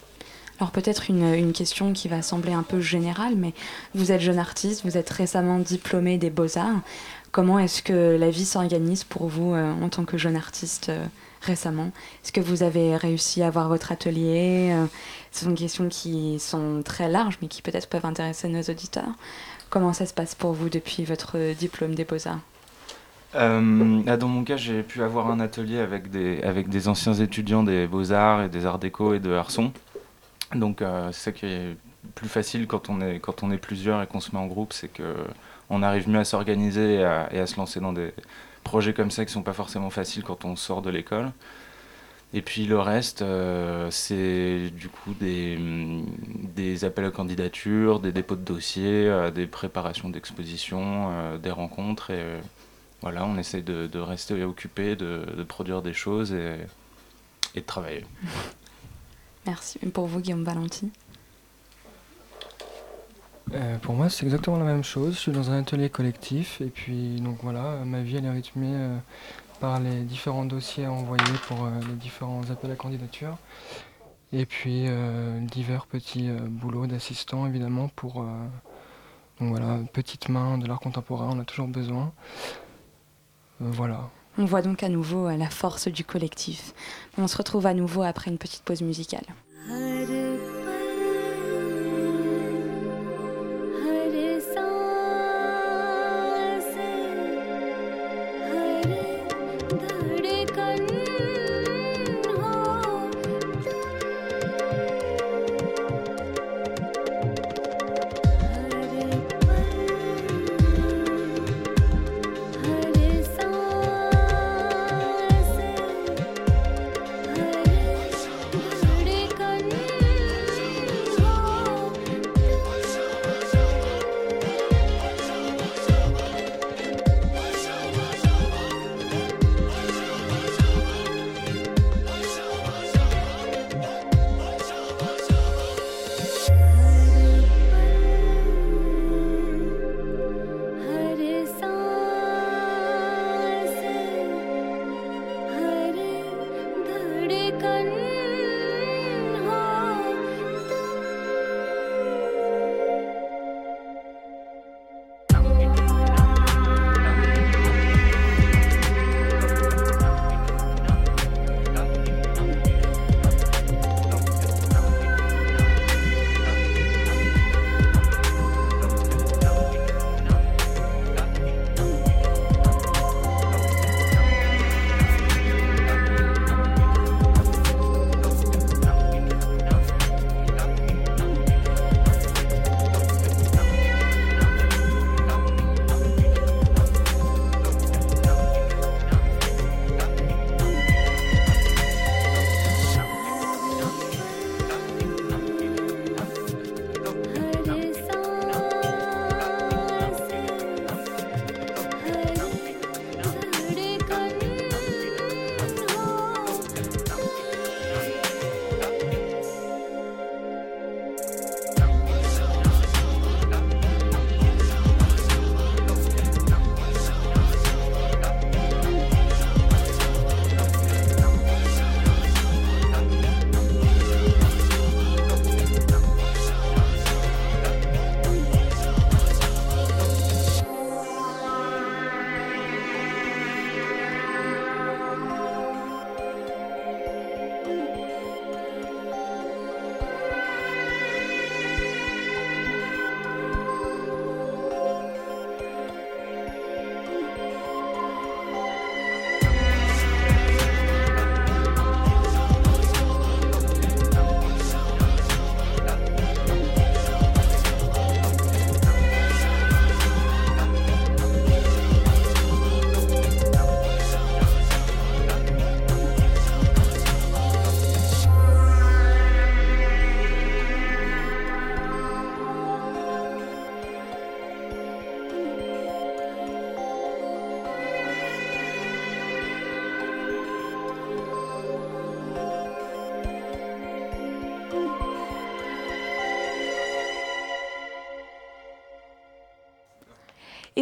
[0.60, 3.54] Alors peut-être une, une, question qui va sembler un peu générale, mais
[3.94, 6.80] vous êtes jeune artiste, vous êtes récemment diplômé des beaux-arts.
[7.38, 10.90] Comment est-ce que la vie s'organise pour vous euh, en tant que jeune artiste
[11.40, 11.92] récemment?
[12.24, 14.74] Est-ce que vous avez réussi à avoir votre atelier
[15.30, 19.12] Ce sont des questions qui sont très larges, mais qui peut-être peuvent intéresser nos auditeurs.
[19.70, 22.40] Comment ça se passe pour vous depuis votre diplôme des beaux-arts?
[23.36, 27.14] Euh, ah, dans mon cas, j'ai pu avoir un atelier avec des, avec des anciens
[27.14, 29.70] étudiants des beaux-arts et des arts déco et de Arson.
[30.56, 31.76] Donc euh, c'est ça qui est
[32.14, 34.72] plus facile quand on est, quand on est plusieurs et qu'on se met en groupe,
[34.72, 38.12] c'est qu'on arrive mieux à s'organiser et, à, se lancer dans des
[38.64, 41.30] projets comme ça qui ne sont pas forcément faciles quand on sort de l'école.
[42.34, 45.58] Et puis le reste, euh, c'est du coup des,
[46.54, 52.10] des, appels à candidature, des dépôts de dossiers, euh, des préparations d'expositions, euh, des rencontres.
[52.10, 52.22] Et
[53.00, 56.56] voilà, on essaye de, rester occupé, de, produire des choses et,
[57.54, 58.04] et de travailler.
[59.46, 59.78] Merci.
[59.82, 60.90] Et pour vous, Guillaume Valenti
[63.82, 65.14] pour moi, c'est exactement la même chose.
[65.14, 68.98] Je suis dans un atelier collectif et puis donc voilà, ma vie elle est rythmée
[69.60, 73.36] par les différents dossiers envoyés pour euh, les différents appels à candidature.
[74.32, 78.24] Et puis euh, divers petits euh, boulots d'assistant évidemment pour
[79.40, 82.12] donc voilà, petite main de l'art contemporain, on a toujours besoin.
[83.60, 84.10] voilà.
[84.36, 86.74] On voit donc à nouveau la force du collectif.
[87.16, 89.24] On se retrouve à nouveau après une petite pause musicale.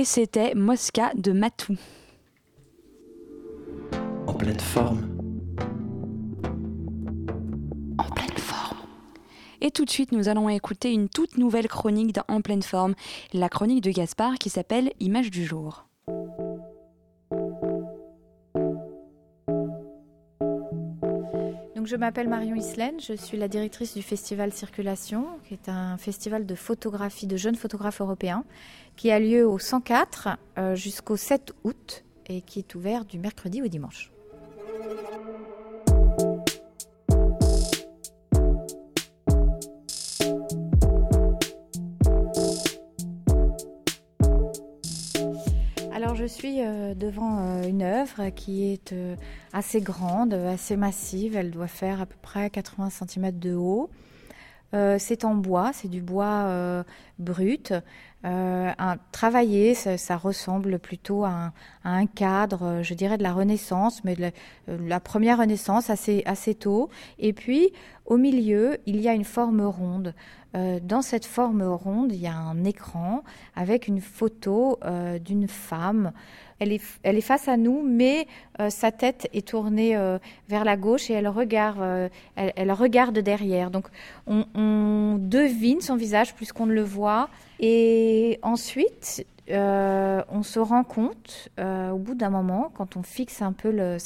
[0.06, 1.76] C'était Mosca de Matou.
[4.28, 5.08] En pleine forme.
[7.98, 8.78] En pleine forme.
[9.60, 12.94] Et tout de suite, nous allons écouter une toute nouvelle chronique dans En pleine forme,
[13.32, 15.85] la chronique de Gaspard qui s'appelle Image du jour.
[21.86, 26.44] Je m'appelle Marion Islaine, je suis la directrice du festival Circulation, qui est un festival
[26.44, 28.44] de photographie de jeunes photographes européens,
[28.96, 30.28] qui a lieu au 104
[30.58, 34.10] euh, jusqu'au 7 août et qui est ouvert du mercredi au dimanche.
[46.14, 49.16] Je suis euh, devant euh, une œuvre qui est euh,
[49.52, 51.36] assez grande, assez massive.
[51.36, 53.90] Elle doit faire à peu près 80 cm de haut.
[54.98, 56.84] c'est en bois, c'est du bois
[57.18, 57.72] brut.
[59.12, 61.52] travaillé, ça, ressemble plutôt à
[61.84, 64.30] un, cadre, je dirais, de la Renaissance, mais de
[64.68, 66.90] la, première Renaissance assez, assez tôt.
[67.18, 67.72] Et puis,
[68.06, 70.14] au milieu, il y a une forme ronde.
[70.56, 73.22] Euh, dans cette forme ronde, il y a un écran
[73.54, 76.12] avec une photo euh, d'une femme.
[76.58, 78.26] Elle est, face à nous, mais
[78.60, 79.94] euh, sa tête est tournée
[80.48, 83.70] vers la gauche et elle regarde, derrière.
[83.70, 83.88] Donc
[84.26, 87.28] on, devine son visage plus qu'on ne le voit.
[87.60, 93.70] Et ensuite, on se rend compte au bout d'un moment, quand on fixe un peu
[93.70, 93.98] le,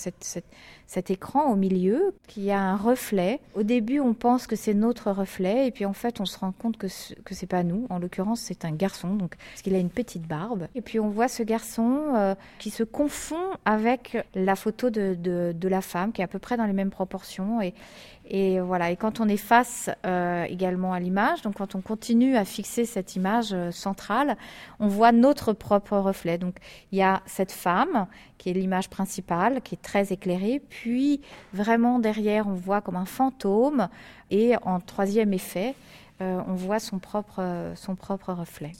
[0.90, 3.38] cet écran au milieu, qu'il y a un reflet.
[3.54, 6.50] Au début, on pense que c'est notre reflet, et puis en fait, on se rend
[6.50, 7.86] compte que ce, c'est pas nous.
[7.90, 10.66] En l'occurrence, c'est un garçon, donc parce qu'il a une petite barbe.
[10.74, 15.68] Et puis on voit ce garçon euh, qui se confond avec la photo de, de,
[15.68, 17.62] la femme, qui est à peu près dans les mêmes proportions.
[17.62, 17.72] Et,
[18.28, 18.90] et voilà.
[18.90, 22.84] Et quand on est face euh, également à l'image, donc quand on continue à fixer
[22.84, 24.36] cette image euh, centrale,
[24.80, 26.36] on voit notre propre reflet.
[26.36, 26.56] Donc
[26.90, 30.62] il y a cette femme qui est l'image principale, qui est très éclairée,
[31.52, 33.88] vraiment derrière, on voit comme un fantôme,
[34.30, 35.74] et en troisième effet,
[36.20, 38.72] euh, on voit son propre, son propre reflet.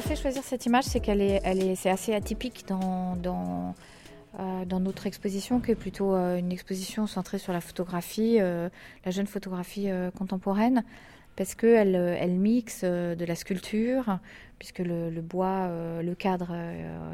[0.00, 3.74] fait choisir cette image, c'est qu'elle est, elle est, assez atypique dans, dans,
[4.38, 8.68] euh, dans, notre exposition, qui est plutôt euh, une exposition centrée sur la photographie, euh,
[9.04, 10.84] la jeune photographie contemporaine,
[11.36, 14.18] parce qu'elle elle mixe de la sculpture,
[14.58, 15.70] puisque le, bois,
[16.02, 16.52] le cadre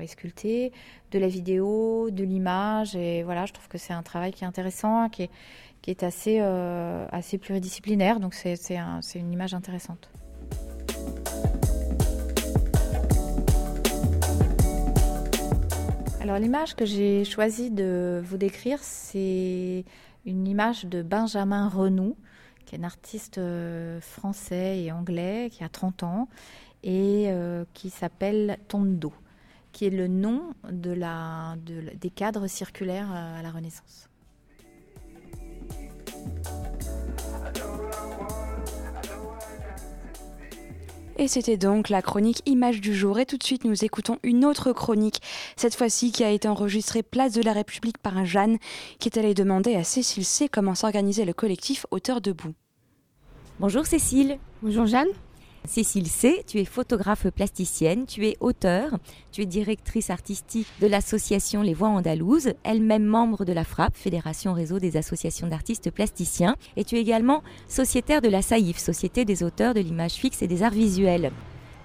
[0.00, 0.72] est sculpté,
[1.10, 4.46] de la vidéo, de l'image, et voilà, je trouve que c'est un travail qui est
[4.46, 5.28] intéressant, qui
[5.86, 8.56] est, assez, pluridisciplinaire, donc c'est
[9.14, 10.08] une image intéressante.
[16.24, 19.84] Alors l'image que j'ai choisi de vous décrire, c'est
[20.24, 22.16] une image de Benjamin Renou,
[22.64, 26.28] qui est un artiste euh, français et anglais qui a 30 ans
[26.82, 29.12] et euh, qui s'appelle Tondo,
[29.72, 34.08] qui est le nom de la, des cadres circulaires à la Renaissance.
[41.16, 43.18] Et c'était donc la chronique Image du jour.
[43.20, 45.22] Et tout de suite, nous écoutons une autre chronique,
[45.56, 48.58] cette fois-ci qui a été enregistrée place de la République par un Jeanne,
[48.98, 52.54] qui est allé demander à Cécile C comment s'organisait le collectif Auteur debout.
[53.60, 54.38] Bonjour Cécile.
[54.62, 55.08] Bonjour Jeanne.
[55.66, 58.98] Cécile C, tu es photographe plasticienne, tu es auteur,
[59.32, 64.52] tu es directrice artistique de l'association Les Voix Andalouses, elle-même membre de la FRAP, Fédération
[64.52, 69.42] Réseau des associations d'artistes plasticiens, et tu es également sociétaire de la SAIF, Société des
[69.42, 71.32] auteurs de l'image fixe et des arts visuels.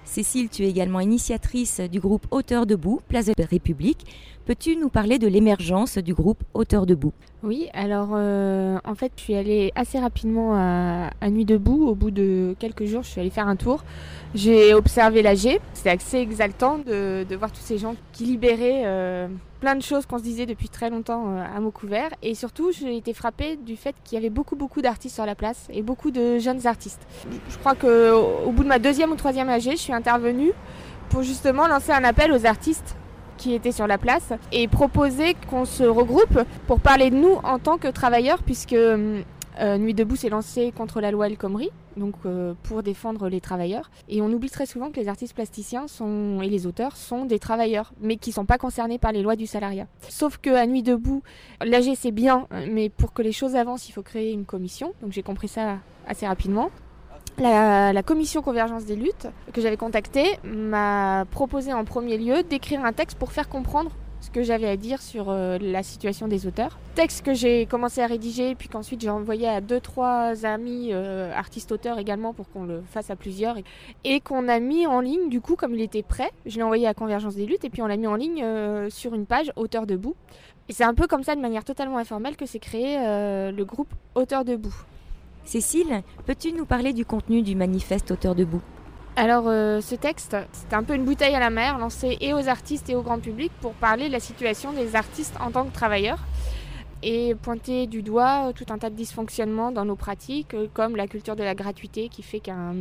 [0.04, 4.06] Cécile, tu es également initiatrice du groupe Auteurs debout, Place de la République.
[4.50, 7.12] Peux-tu nous parler de l'émergence du groupe Auteurs debout?
[7.44, 11.86] Oui, alors euh, en fait, je suis allée assez rapidement à, Nuit debout.
[11.86, 13.84] Au bout de quelques jours, je suis allée faire un tour.
[14.34, 15.60] J'ai observé l'AG.
[15.72, 19.28] C'était assez exaltant de, voir tous ces gens qui libéraient euh,
[19.60, 22.10] plein de choses qu'on se disait depuis très longtemps euh, à mots couverts.
[22.20, 25.36] Et surtout, j'ai été frappée du fait qu'il y avait beaucoup, beaucoup d'artistes sur la
[25.36, 27.06] place et beaucoup de jeunes artistes.
[27.50, 30.50] Je crois qu'au bout de ma deuxième ou troisième AG, je suis intervenue
[31.08, 32.96] pour justement lancer un appel aux artistes
[33.40, 37.58] qui étaient sur la place et proposer qu'on se regroupe pour parler de nous en
[37.58, 39.22] tant que travailleurs puisque euh,
[39.78, 43.90] Nuit debout s'est lancé contre la loi El Khomri donc euh, pour défendre les travailleurs.
[44.08, 47.38] Et on oublie très souvent que les artistes plasticiens sont, et les auteurs sont des
[47.38, 49.86] travailleurs, mais qui ne sont pas concernés par les lois du salariat.
[50.08, 51.22] Sauf que à Nuit debout,
[51.62, 54.94] l'AG c'est bien, mais pour que les choses avancent, il faut créer une commission.
[55.02, 56.70] Donc j'ai compris ça assez rapidement.
[57.40, 62.92] La, commission convergence des luttes que j'avais contactée m'a proposé en premier lieu d'écrire un
[62.92, 66.78] texte pour faire comprendre ce que j'avais à dire sur euh, la situation des auteurs.
[66.94, 71.32] Texte que j'ai commencé à rédiger, puis qu'ensuite j'ai envoyé à deux, trois amis euh,
[71.34, 73.56] artistes-auteurs également pour qu'on le fasse à plusieurs,
[74.04, 76.86] et, qu'on a mis en ligne, du coup, comme il était prêt, je l'ai envoyé
[76.86, 79.50] à Convergence des luttes, et puis on l'a mis en ligne euh, sur une page
[79.56, 80.14] Auteur debout.
[80.68, 83.92] Et c'est un peu comme ça, de manière totalement informelle, que s'est créé le groupe
[84.14, 84.74] Auteur debout.
[85.50, 88.62] Cécile, peux-tu nous parler du contenu du manifeste Auteur debout?
[89.16, 92.48] Alors, euh, ce texte, c'est un peu une bouteille à la mer lancée et aux
[92.48, 95.72] artistes et au grand public pour parler de la situation des artistes en tant que
[95.72, 96.20] travailleurs
[97.02, 101.06] et pointer du doigt tout un tas de dysfonctionnements dans nos pratiques, euh, comme la
[101.06, 102.74] culture de la gratuité qui fait qu'un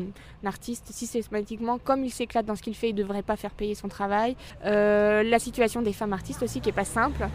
[0.45, 3.76] artiste, systématiquement, comme il s'éclate dans ce qu'il fait, il ne devrait pas faire payer
[3.76, 4.36] son travail.
[4.65, 7.28] Euh, la situation des femmes artistes aussi qui n'est pas simple.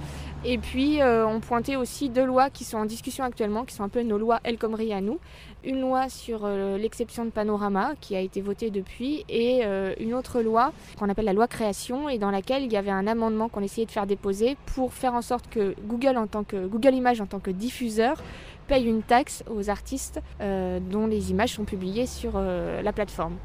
[0.44, 3.84] Et puis, euh, on pointait aussi deux lois qui sont en discussion actuellement, qui sont
[3.84, 5.18] un peu nos lois El Khomri à nous.
[5.66, 10.12] Une loi sur euh, l'exception de panorama, qui a été votée depuis, et euh, une
[10.12, 13.48] autre loi qu'on appelle la loi création, et dans laquelle il y avait un amendement
[13.48, 17.20] qu'on essayait de faire déposer pour faire en sorte que Google, en tant que, Images,
[17.22, 18.22] en tant que diffuseur,
[18.68, 23.36] paye une taxe aux artistes euh, dont les images sont publiées sur la plateforme.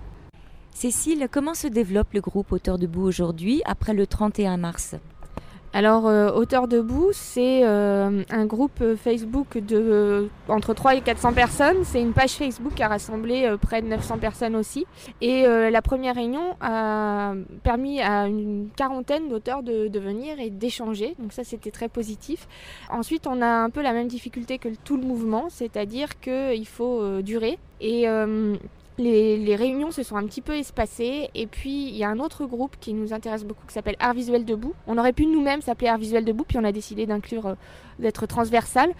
[0.71, 4.95] Cécile, comment se développe le groupe Auteur debout aujourd'hui, après le 31 mars?
[5.71, 11.01] Alors, euh, Auteur debout, c'est euh, un groupe euh, Facebook de euh, entre 3 et
[11.01, 11.83] 400 personnes.
[11.83, 14.87] C'est une page Facebook qui a rassemblé euh, près de 900 personnes aussi.
[15.21, 21.15] Et la première réunion a permis à une quarantaine d'auteurs de, de venir et d'échanger.
[21.19, 22.47] Donc ça, c'était très positif.
[22.89, 27.21] Ensuite, on a un peu la même difficulté que tout le mouvement, c'est-à-dire qu'il faut
[27.21, 27.59] durer.
[27.81, 28.07] Et
[28.99, 32.45] les, réunions se sont un petit peu espacées et puis il y a un autre
[32.45, 34.73] groupe qui nous intéresse beaucoup qui s'appelle Art Visuel Debout.
[34.87, 37.55] On aurait pu nous-mêmes s'appeler Art Visuel Debout puis on a décidé d'inclure, euh,
[37.97, 38.91] d'être transversal.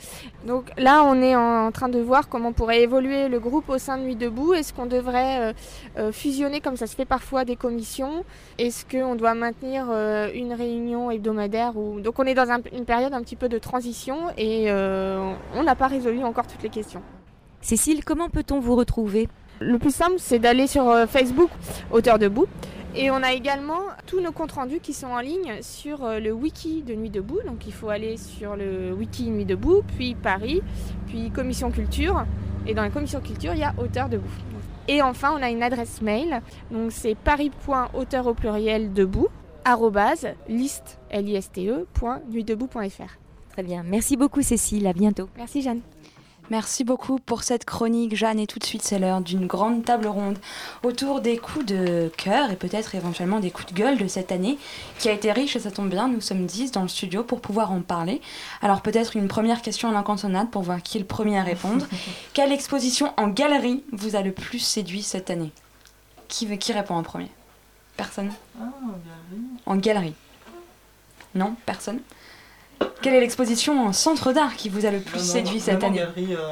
[0.47, 3.97] Donc là on est en, train de voir comment pourrait évoluer le groupe au sein
[3.97, 4.53] de Nuit Debout.
[4.53, 5.53] Est-ce qu'on devrait euh,
[5.97, 8.23] euh, fusionner comme ça se fait parfois des commissions?
[8.57, 9.85] Est-ce qu'on doit maintenir
[10.33, 11.99] une réunion hebdomadaire ou...
[11.99, 15.75] Donc on est dans un- une période un petit peu de transition et on n'a
[15.75, 17.01] pas résolu encore toutes les questions.
[17.61, 19.27] Cécile, comment peut-on vous retrouver?
[19.59, 21.49] Le plus simple, c'est d'aller sur euh, Facebook,
[21.91, 22.47] Auteur Debout.
[22.95, 26.31] Et on a également tous nos comptes rendus qui sont en ligne sur euh, le
[26.31, 27.39] wiki de Nuit Debout.
[27.45, 30.61] Donc il faut aller sur le wiki Nuit Debout, puis Paris,
[31.07, 32.25] puis Commission Culture.
[32.65, 34.29] Et dans la Commission Culture, il y a Auteur Debout.
[34.87, 36.41] Et enfin, on a une adresse mail.
[36.71, 39.27] Donc c'est paris.auteur au pluriel debout,
[39.63, 43.17] arrobase, liste, L-I-S-T-E, point, nuitdebout.fr.
[43.51, 43.83] Très bien.
[43.85, 45.29] Merci beaucoup Cécile, à bientôt.
[45.37, 45.81] Merci Jeanne.
[46.49, 48.39] Merci beaucoup pour cette chronique, Jeanne.
[48.39, 50.39] Et tout de suite, c'est l'heure d'une grande table ronde
[50.83, 54.57] autour des coups de cœur et peut-être éventuellement des coups de gueule de cette année
[54.97, 56.07] qui a été riche et ça tombe bien.
[56.07, 58.19] Nous sommes 10 dans le studio pour pouvoir en parler.
[58.63, 61.85] Alors, peut-être une première question à l'incantonade pour voir qui est le premier à répondre.
[62.33, 65.51] Quelle exposition en galerie vous a le plus séduit cette année?
[66.29, 67.29] Qui, veut- qui répond en premier?
[67.95, 68.31] Personne?
[69.67, 70.13] En galerie
[71.35, 71.55] Non?
[71.67, 71.99] Personne?
[73.01, 76.05] Quelle est l'exposition en centre d'art qui vous a le plus séduit cette année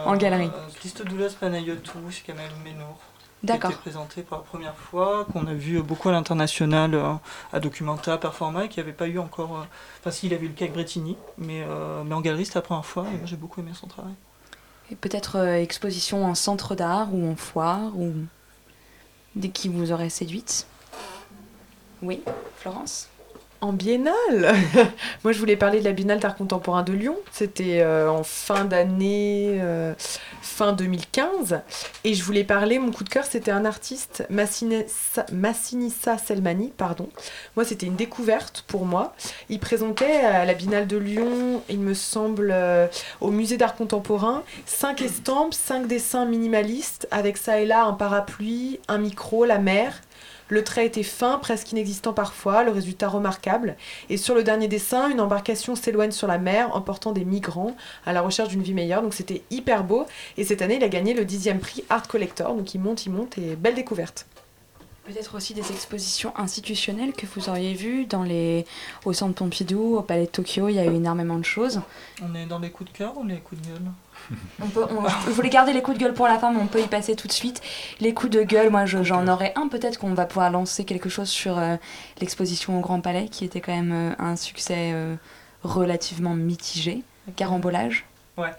[0.05, 0.49] En galerie.
[0.75, 2.97] Christo Doulas Panayotou, c'est quand même Ménour.
[3.43, 3.69] D'accord.
[3.69, 7.13] Qui a été présenté pour la première fois, qu'on a vu beaucoup à l'international, euh,
[7.53, 9.57] à Documenta, Performa, et qui n'avait pas eu encore.
[9.57, 9.63] euh,
[9.99, 12.63] Enfin, si, il a vu le Cake Bretigny, mais, euh, mais en galerie, c'était la
[12.63, 14.13] première fois, et moi j'ai beaucoup aimé son travail.
[14.91, 18.13] Et peut-être euh, exposition en centre d'art ou en foire ou
[19.53, 20.65] qui vous auraient séduite
[22.01, 22.23] Oui,
[22.55, 23.07] Florence?
[23.59, 24.53] En biennale
[25.23, 27.15] Moi, je voulais parler de la Biennale d'art contemporain de Lyon.
[27.31, 29.93] C'était euh, en fin d'année, euh,
[30.41, 31.61] fin 2015.
[32.03, 37.09] Et je voulais parler, mon coup de cœur, c'était un artiste, Massinissa, Selmani, pardon.
[37.55, 39.15] Moi, c'était une découverte pour moi.
[39.49, 42.87] Il présentait à la Biennale de Lyon, il me semble, euh,
[43.21, 48.79] au musée d'art contemporain, cinq estampes, cinq dessins minimalistes, avec ça et là un parapluie,
[48.87, 50.01] un micro, la mer.
[50.49, 53.75] Le trait était fin, presque inexistant parfois, le résultat remarquable.
[54.09, 57.75] Et sur le dernier dessin, une embarcation s'éloigne sur la mer, emportant des migrants
[58.05, 59.01] à la recherche d'une vie meilleure.
[59.01, 60.05] Donc c'était hyper beau.
[60.37, 62.55] Et cette année, il a gagné le dixième prix Art Collector.
[62.55, 64.25] Donc il monte, il monte, et belle découverte.
[65.05, 68.65] Peut-être aussi des expositions institutionnelles que vous auriez vues dans les...
[69.05, 71.79] au Centre Pompidou, au Palais de Tokyo, il y a eu énormément de choses.
[72.21, 73.91] On est dans les coups de cœur ou les coups de gueule?
[74.61, 76.67] On peut, on- je voulais garder les coups de gueule pour la fin, mais on
[76.67, 77.61] peut y passer tout de suite.
[78.01, 79.67] Les coups de gueule, moi je- j'en aurais un.
[79.67, 81.77] Peut-être qu'on va pouvoir lancer quelque chose sur euh,
[82.19, 85.15] l'exposition au Grand Palais, qui était quand même euh, un succès euh,
[85.63, 87.03] relativement mitigé.
[87.35, 88.05] Carambolage.
[88.37, 88.51] Ouais.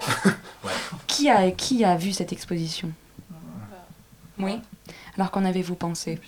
[1.06, 2.90] Qui a, qui a vu cette exposition?
[4.38, 4.58] Oui.
[5.16, 6.18] Alors qu'en avez-vous pensé?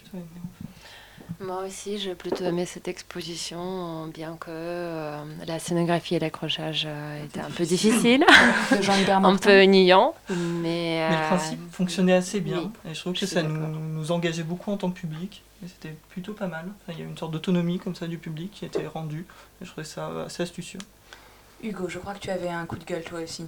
[1.40, 7.24] Moi aussi, j'ai plutôt aimé cette exposition, bien que euh, la scénographie et l'accrochage euh,
[7.24, 8.24] étaient un peu difficiles,
[9.08, 10.14] un peu ennuyants.
[10.30, 12.58] Mais, Mais le euh, principe fonctionnait assez bien.
[12.58, 15.42] oui, et je trouve que je ça nous, nous engageait beaucoup en tant que public.
[15.64, 16.66] Et c'était plutôt pas mal.
[16.82, 19.26] Enfin, il y a une sorte d'autonomie comme ça du public qui était rendue.
[19.60, 20.80] Et je trouvais ça assez astucieux.
[21.62, 23.46] Hugo, je crois que tu avais un coup de gueule toi aussi.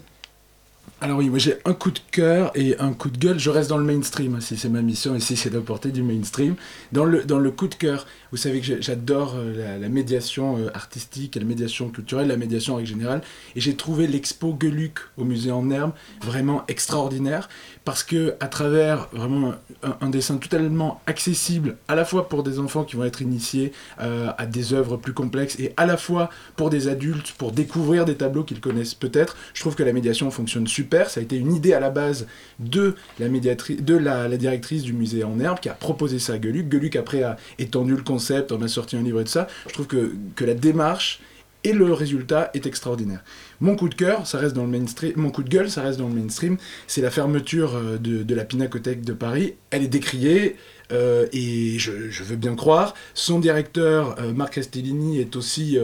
[1.01, 3.39] Alors oui, moi j'ai un coup de cœur et un coup de gueule.
[3.39, 6.55] Je reste dans le mainstream, si c'est ma mission ici, c'est d'apporter du mainstream.
[6.93, 10.71] Dans le, dans le coup de cœur, vous savez que j'adore euh, la, médiation euh,
[10.75, 13.23] artistique, la médiation culturelle, la médiation en règle générale.
[13.55, 17.49] Et j'ai trouvé l'expo Gueluc au musée en herbe vraiment extraordinaire
[17.87, 19.55] parce que à travers vraiment
[20.01, 24.33] un, dessin totalement accessible à la fois pour des enfants qui vont être initiés euh,
[24.39, 28.17] à des œuvres plus complexes et à la fois pour des adultes pour découvrir des
[28.17, 29.37] tableaux qu'ils connaissent peut-être.
[29.55, 31.11] Je trouve que la médiation fonctionne super.
[31.11, 32.27] Ça a été une idée à la base
[32.59, 36.39] de la, médiatri- de la, directrice du musée en herbe qui a proposé ça à
[36.39, 36.69] Gueluc.
[36.69, 38.17] Gueluc après a étendu le concept,
[38.51, 39.47] on a sorti un livre et tout ça.
[39.69, 41.21] Je trouve que, la démarche
[41.67, 43.25] et le résultat est extraordinaire.
[43.61, 45.13] Mon coup de cœur, ça reste dans le mainstream.
[45.17, 46.59] Mon coup de gueule, ça reste dans le mainstream.
[46.87, 49.55] C'est la fermeture euh, de, la Pinacothèque de Paris.
[49.71, 50.57] Elle est décriée.
[50.93, 52.95] euh, et je, veux bien croire.
[53.15, 55.77] Son directeur, euh, Marc Castellini, est aussi,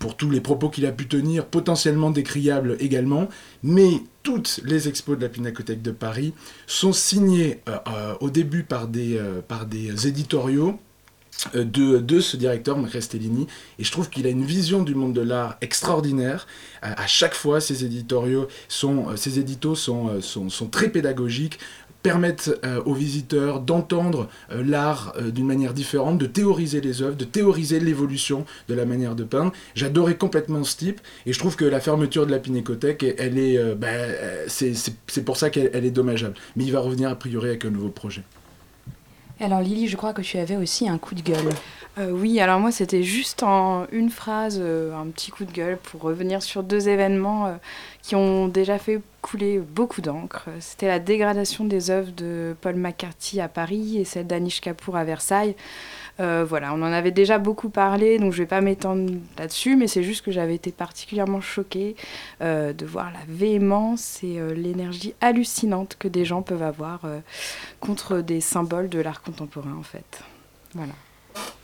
[0.00, 3.28] pour tous les propos qu'il a pu tenir, potentiellement décriable également.
[3.62, 3.90] Mais
[4.24, 6.34] toutes les expos de la Pinacothèque de Paris
[6.66, 7.60] sont signées
[8.20, 10.80] au début par des, par des éditoriaux
[11.54, 15.20] de, de ce directeur, Marc et je trouve qu'il a une vision du monde de
[15.20, 16.46] l'art extraordinaire.
[16.82, 21.58] À, chaque fois, ses éditoriaux sont, euh, éditos sont, euh, sont, très pédagogiques,
[22.02, 27.16] permettent euh, aux visiteurs d'entendre euh, l'art euh, d'une manière différente, de théoriser les œuvres,
[27.16, 29.52] de théoriser l'évolution de la manière de peindre.
[29.74, 33.86] J'adorais complètement ce type, et je trouve que la fermeture de la Pinacothèque, euh, bah,
[33.88, 36.34] euh, c'est pour ça qu'elle elle est dommageable.
[36.56, 38.22] Mais il va revenir a priori avec un nouveau projet.
[39.42, 41.50] Alors Lily, je crois que tu avais aussi un coup de gueule.
[41.98, 45.78] Euh, oui, alors moi c'était juste en une phrase, euh, un petit coup de gueule
[45.78, 47.54] pour revenir sur deux événements euh,
[48.02, 50.44] qui ont déjà fait couler beaucoup d'encre.
[50.60, 55.02] C'était la dégradation des œuvres de Paul McCarthy à Paris et celle d'Anish Kapoor à
[55.02, 55.56] Versailles.
[56.20, 59.86] Euh, voilà, on en avait déjà beaucoup parlé, donc je vais pas m'étendre là-dessus, mais
[59.86, 61.96] c'est juste que j'avais été particulièrement choquée
[62.42, 67.00] euh, de voir la véhémence et euh, l'énergie hallucinante que des gens peuvent avoir
[67.80, 70.22] contre des symboles de l'art contemporain en fait.
[70.74, 70.92] Voilà.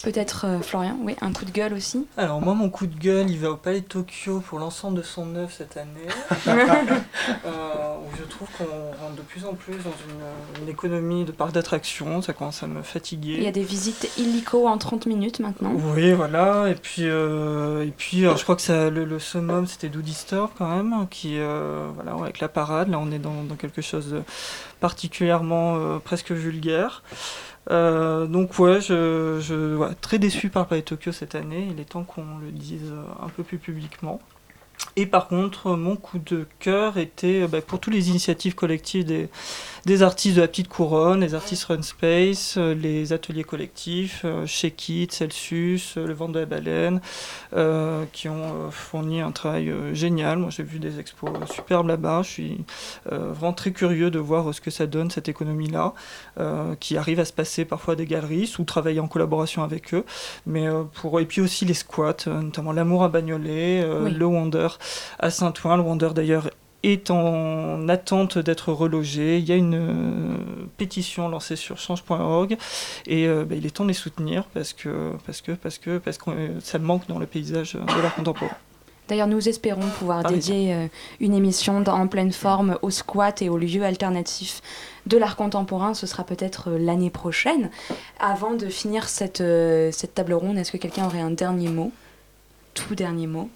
[0.03, 2.07] Peut-être euh, Florian, oui, un coup de gueule aussi.
[2.16, 5.03] Alors moi mon coup de gueule il va au Palais de Tokyo pour l'ensemble de
[5.03, 6.07] son œuvre cette année
[6.46, 11.32] euh, où je trouve qu'on rentre de plus en plus dans une, une économie de
[11.32, 13.34] parcs d'attractions, ça commence à me fatiguer.
[13.38, 15.72] Il y a des visites illico en 30 minutes maintenant.
[15.74, 16.68] Oui, voilà.
[16.68, 20.14] Et puis, euh, et puis alors, je crois que ça, le, le summum, c'était Doody
[20.14, 22.88] Store quand même, qui, voilà, avec la parade.
[22.88, 24.22] Là, on est dans, dans quelque chose de
[24.80, 27.03] particulièrement presque vulgaire.
[27.70, 31.68] Euh, donc ouais, je, je très déçu par Palais Tokyo cette année.
[31.70, 34.20] Il est temps qu'on le dise euh, un peu plus publiquement.
[34.96, 39.04] Et par contre, mon coup de cœur était euh, bah, pour toutes les initiatives collectives
[39.04, 39.28] des,
[39.86, 44.46] des artistes de la petite couronne, les artistes Run Space, euh, les ateliers collectifs, euh,
[44.46, 47.00] Shake It, Celsius, euh, le Vent de la Baleine,
[48.12, 50.38] qui ont fourni un travail génial.
[50.38, 52.22] Moi, j'ai vu des expos superbes là-bas.
[52.22, 52.64] Je suis
[53.06, 55.94] vraiment très curieux de voir ce que ça donne, cette économie-là,
[56.80, 60.04] qui arrive à se passer parfois à des galeries ou travailler en collaboration avec eux.
[60.46, 61.20] Mais, pour...
[61.20, 64.10] Et puis aussi les squats, notamment l'Amour à Bagnolet, Oui.
[64.12, 64.68] le Wonder
[65.18, 65.76] à Saint-Ouen.
[65.76, 66.50] Le Wonder, d'ailleurs,
[66.84, 69.38] est en attente d'être relogé.
[69.38, 70.36] Il y a une euh,
[70.76, 72.56] pétition lancée sur change.org
[73.06, 75.98] et euh, bah, il est temps de les soutenir parce que, parce que, parce que,
[75.98, 78.56] parce que euh, ça manque dans le paysage de l'art contemporain.
[79.08, 83.56] D'ailleurs, nous espérons pouvoir dédier une émission dans- en pleine forme au squat et aux
[83.56, 84.60] lieux alternatifs
[85.06, 85.94] de l'art contemporain.
[85.94, 87.70] Ce sera peut-être l'année prochaine.
[88.20, 89.42] Avant de finir cette,
[89.92, 91.90] cette table ronde, est-ce que quelqu'un aurait un dernier mot?
[92.74, 93.48] Tout dernier mot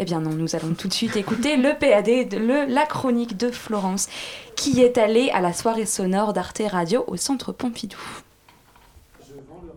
[0.00, 3.50] eh bien non, nous allons tout de suite écouter le PAD, le, la chronique de
[3.50, 4.08] Florence,
[4.56, 7.98] qui est allée à la soirée sonore d'Arte Radio au Centre Pompidou.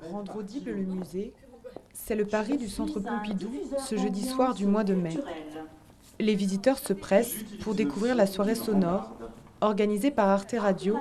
[0.10, 1.34] Rendre audible le musée,
[1.94, 3.52] c'est le pari du Centre Pompidou
[3.86, 5.20] ce jeudi soir du mois de mai.
[6.22, 9.12] Les visiteurs se pressent pour découvrir la soirée sonore
[9.60, 10.98] organisée par Arte Radio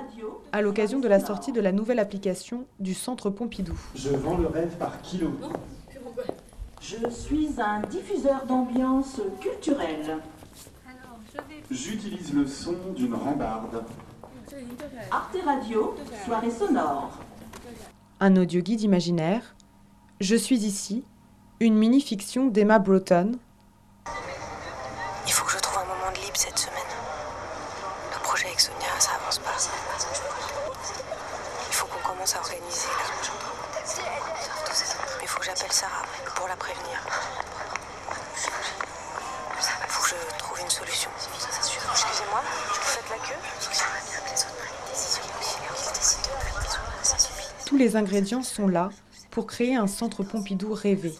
[0.51, 3.79] à l'occasion de la sortie de la nouvelle application du Centre Pompidou.
[3.95, 5.31] Je vends le rêve par kilo.
[6.83, 10.17] Je suis un diffuseur d'ambiance culturelle.
[11.71, 13.85] J'utilise le son d'une rambarde.
[15.09, 17.17] Arte Radio, soirée sonore.
[18.19, 19.55] Un audioguide imaginaire,
[20.19, 21.05] Je suis ici,
[21.61, 23.31] une mini-fiction d'Emma Broughton,
[47.83, 48.91] les ingrédients sont là
[49.29, 51.13] pour créer un centre Pompidou rêvé.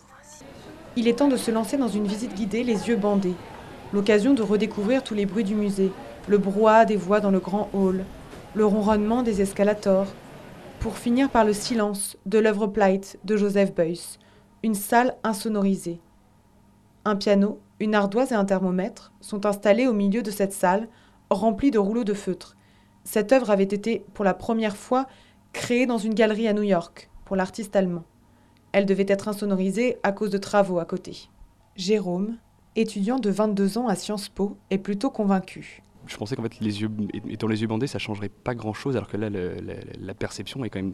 [0.95, 3.36] Il est temps de se lancer dans une visite guidée les yeux bandés.
[3.91, 5.91] L'occasion de redécouvrir tous les bruits du musée,
[6.30, 8.05] le brouhaha des voix dans le grand hall,
[8.55, 10.07] le ronronnement des escalators,
[10.80, 14.18] pour finir par le silence de l'œuvre Plight de Joseph Beuys,
[14.64, 15.99] une salle insonorisée.
[17.03, 20.88] Un piano, une ardoise et un thermomètre sont installés au milieu de cette salle,
[21.30, 22.55] remplie de rouleaux de feutre.
[23.03, 25.07] Cette œuvre avait été, pour la première fois,
[25.54, 28.04] créée dans une galerie à New York, pour l'artiste allemand.
[28.72, 31.30] Elle devait être insonorisée à cause de travaux à côté.
[31.76, 32.38] Jérôme,
[32.76, 35.82] étudiant de 22 ans à Sciences Po, est plutôt convaincu.
[36.08, 36.91] Je pensais qu'en fait, les yeux,
[37.30, 40.66] étant les yeux bandés, ça changerait pas grand-chose, alors que là, le- la, la perception
[40.66, 40.93] est quand même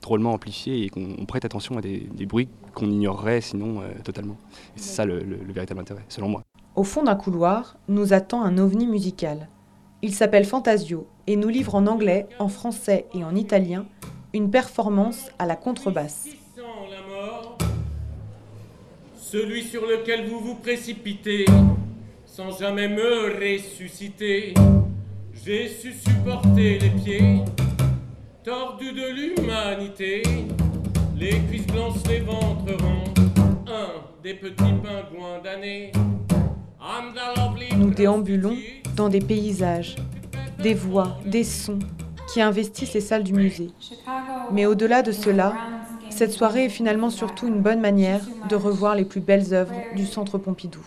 [0.00, 3.88] drôlement amplifiée et qu'on on prête attention à des, des bruits qu'on ignorerait sinon euh,
[4.02, 4.36] totalement.
[4.76, 6.42] Et c'est ça le, le- le véritable intérêt, selon moi.
[6.74, 9.48] Au fond d'un couloir, nous attend un ovni musical.
[10.02, 13.86] Il s'appelle Fantasio et nous livre en anglais, en français et en italien
[14.32, 16.28] une performance à la contrebasse.
[16.56, 17.58] la mort,
[19.16, 21.44] celui sur lequel vous vous précipitez,
[22.26, 24.54] sans jamais me ressusciter.
[25.44, 27.44] J'ai su supporter les pieds
[28.42, 30.22] tordus de l'humanité,
[31.16, 33.14] les cuisses blanches, les ventres ronds,
[33.66, 33.88] un
[34.22, 35.40] des petits pingouins
[37.36, 38.56] lovely Nous déambulons
[38.96, 39.96] dans des paysages,
[40.64, 41.78] des voix, des sons
[42.26, 43.70] qui investissent les salles du musée.
[44.50, 45.52] Mais au-delà de cela,
[46.08, 50.06] cette soirée est finalement surtout une bonne manière de revoir les plus belles œuvres du
[50.06, 50.80] Centre Pompidou.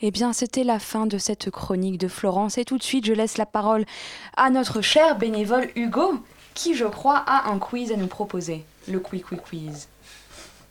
[0.00, 2.56] Eh bien, c'était la fin de cette chronique de Florence.
[2.56, 3.84] Et tout de suite, je laisse la parole
[4.34, 6.14] à notre cher bénévole Hugo,
[6.54, 8.64] qui, je crois, a un quiz à nous proposer.
[8.88, 9.88] Le Quick Quick Quiz.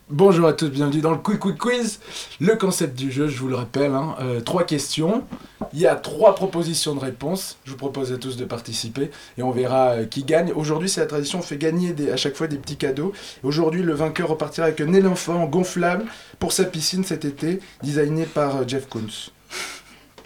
[0.09, 2.01] Bonjour à tous, bienvenue dans le Quick Quick Quiz.
[2.41, 5.23] Le concept du jeu, je vous le rappelle, hein, euh, trois questions.
[5.71, 7.57] Il y a trois propositions de réponses.
[7.63, 10.51] Je vous propose à tous de participer et on verra euh, qui gagne.
[10.51, 13.13] Aujourd'hui, c'est la tradition, on fait gagner à chaque fois des petits cadeaux.
[13.43, 16.03] Aujourd'hui, le vainqueur repartira avec un éléphant gonflable
[16.37, 19.31] pour sa piscine cet été, designé par euh, Jeff Koons.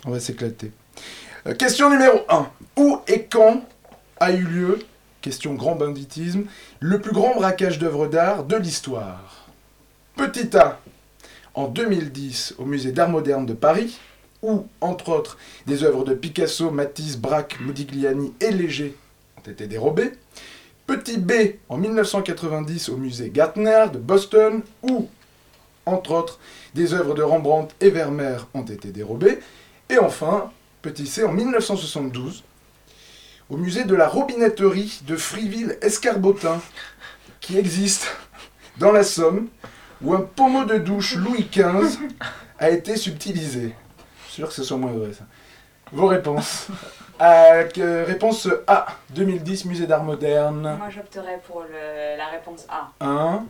[0.05, 0.71] On va s'éclater.
[1.59, 2.47] Question numéro 1.
[2.77, 3.61] Où et quand
[4.19, 4.79] a eu lieu,
[5.21, 6.45] question grand banditisme,
[6.79, 9.36] le plus grand braquage d'œuvres d'art de l'histoire?
[10.17, 10.81] Petit A,
[11.53, 13.99] en 2010 au musée d'art moderne de Paris,
[14.41, 15.37] où, entre autres,
[15.67, 18.95] des œuvres de Picasso, Matisse, Braque, Modigliani et Léger
[19.37, 20.13] ont été dérobées.
[20.87, 21.31] Petit B,
[21.69, 25.07] en 1990 au musée Gartner de Boston, où,
[25.85, 26.39] entre autres,
[26.73, 29.37] des œuvres de Rembrandt et Vermeer ont été dérobées.
[29.87, 30.51] Et enfin,
[30.81, 32.43] petit C, en 1972,
[33.51, 36.59] au musée de la robinetterie de Friville-Escarbotin,
[37.39, 38.07] qui existe
[38.79, 39.47] dans la Somme,
[40.03, 41.99] où un pommeau de douche Louis XV
[42.59, 43.73] a été subtilisé.
[44.27, 45.25] Je suis sûr que ce soit moins vrai ça.
[45.91, 46.67] Vos réponses.
[47.21, 50.75] Euh, que- réponse A, 2010, musée d'art moderne.
[50.77, 51.63] Moi, j'opterais pour
[52.17, 52.91] la réponse A.
[53.03, 53.43] 1.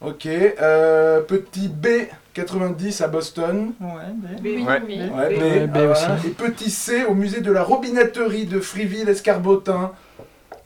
[0.00, 0.26] Ok.
[0.26, 1.86] Euh, petit B,
[2.34, 3.72] 90 à Boston.
[3.80, 4.26] Ouais, B.
[4.42, 4.82] Oui, Ouais.
[4.86, 4.98] oui.
[5.14, 6.26] Ouais, B, Ouais, B ah, aussi.
[6.28, 9.92] Et petit C, au musée de la robinetterie de Friville-Escarbotin.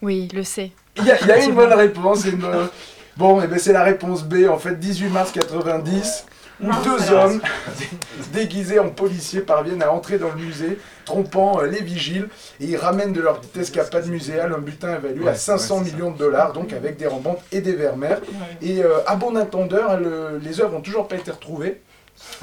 [0.01, 0.73] Oui, le C.
[0.97, 2.25] Il y a, il y a une bonne réponse.
[2.27, 2.69] et une bonne-
[3.17, 6.27] Bon, et ben c'est la réponse B, en fait, 18 mars 90,
[6.61, 7.41] où Non, deux hommes
[8.33, 12.29] déguisés en policiers parviennent à entrer dans le musée, trompant euh, les vigiles,
[12.61, 15.85] et ils ramènent de leur petite escapade muséale un butin évalué à Ouais, 500 ouais,
[15.85, 18.19] c'est millions de dollars, donc avec des Rembrandt et des Vermeer.
[18.63, 21.81] Et euh, à bon entendeur, le- les œuvres n'ont toujours pas été retrouvées.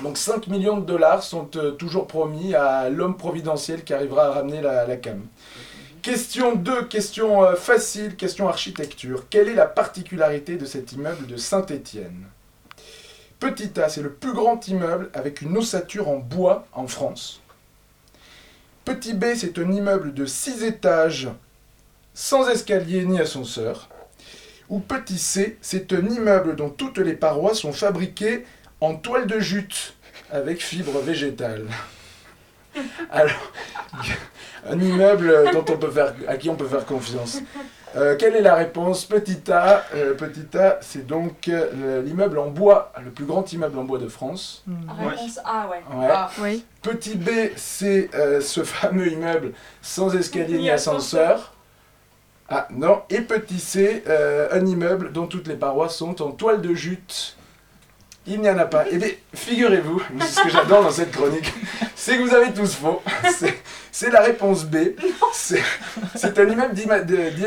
[0.03, 4.32] Donc 5 millions de dollars sont euh, toujours promis à l'homme providentiel qui arrivera à
[4.32, 5.22] ramener la, la cam.
[6.02, 9.28] Question 2, question euh, facile, question architecture.
[9.30, 12.26] Quelle est la particularité de cet immeuble de Saint-Étienne?
[13.39, 17.41] Petit A, c'est le plus grand immeuble avec une ossature en bois en France.
[18.84, 21.30] Petit B, c'est un immeuble de 6 étages
[22.16, 23.88] sans escalier ni ascenseur.
[24.70, 28.45] Ou petit C, c'est un immeuble dont toutes les parois sont fabriquées
[28.80, 29.93] en toile de jute
[30.32, 31.68] avec fibre végétale.
[33.12, 33.52] Alors,
[34.70, 37.41] un immeuble dont on peut faire, à qui on peut faire confiance.
[37.95, 39.05] Euh, quelle est la réponse?
[39.05, 43.78] Petit A, euh, petit A, c'est donc euh, l'immeuble en bois, le plus grand immeuble
[43.78, 44.64] en bois de France.
[44.97, 45.82] Réponse A, ouais.
[45.93, 46.07] Ouais.
[46.09, 46.30] A.
[46.39, 46.66] Oui.
[46.82, 49.51] Petit B, c'est euh, ce fameux immeuble
[49.82, 51.53] sans escalier Ni ascenseur.
[52.49, 53.01] Ah non.
[53.09, 57.38] Et petit C, euh, un immeuble dont toutes les parois sont en toile de jute.
[58.28, 58.86] Il n'y en a pas.
[58.91, 61.51] Eh bien, figurez-vous, c'est ce que j'adore dans cette chronique,
[61.95, 63.01] c'est que vous avez tous faux.
[64.06, 64.78] C'est- la réponse B.
[66.16, 66.76] C'est un immeuble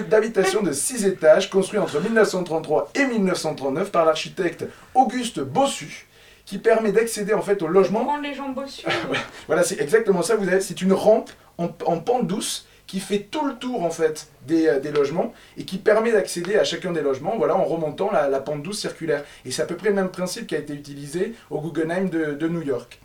[0.09, 6.07] d'habitation de 6 étages construit entre 1933 et 1939 par l'architecte Auguste Bossu
[6.47, 8.87] qui permet d'accéder en fait au logement Prendre les jambes dessus.
[9.47, 10.37] voilà, c'est exactement ça.
[10.37, 13.91] Vous avez, c'est une rampe en, en pente douce qui fait tout le tour en
[13.91, 17.65] fait des, euh, des logements et qui permet d'accéder à chacun des logements, voilà, en
[17.65, 19.25] remontant la, la pente douce circulaire.
[19.47, 22.35] Et c'est à peu près le même principe qui a été utilisé au Guggenheim de,
[22.35, 23.01] de New York.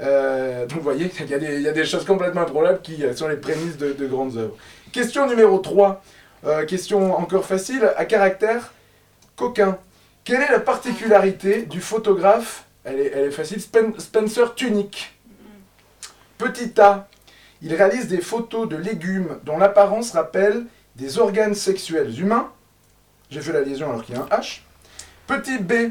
[0.00, 3.36] Euh, donc vous voyez, il y, a des- choses complètement improbables qui euh, sont les
[3.36, 4.56] prémices de, de grandes œuvres.
[4.92, 6.02] Question numéro 3.
[6.44, 8.72] Euh, question encore facile, à caractère
[9.36, 9.78] coquin.
[10.24, 15.14] Quelle est la particularité du photographe elle est, facile, Spen- Spencer Tunick?
[16.38, 17.08] Petit A,
[17.62, 22.50] il réalise des photos de légumes dont l'apparence rappelle des organes sexuels humains.
[23.30, 24.60] J'ai fait la liaison alors qu'il y a un H.
[25.26, 25.90] Petit B,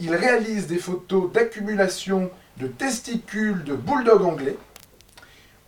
[0.00, 4.56] il réalise des photos d'accumulation de testicules de bulldog anglais.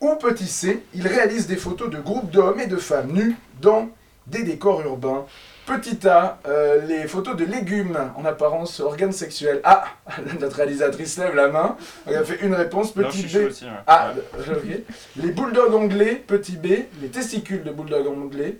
[0.00, 3.88] Ou petit C, il réalise des photos de groupes d'hommes et de femmes nus dans
[4.26, 5.24] des décors urbains.
[5.64, 9.60] Petit A, euh, les photos de légumes en apparence organes sexuels.
[9.64, 9.86] Ah,
[10.40, 11.76] notre réalisatrice lève la main.
[12.06, 12.92] Elle a fait une réponse.
[12.92, 13.28] Petit B.
[13.28, 13.70] chaud aussi, ouais.
[13.86, 14.84] Ah, Ouais.
[15.16, 16.66] Les bulldogs anglais, petit B.
[17.00, 18.58] Les testicules de bulldog anglais.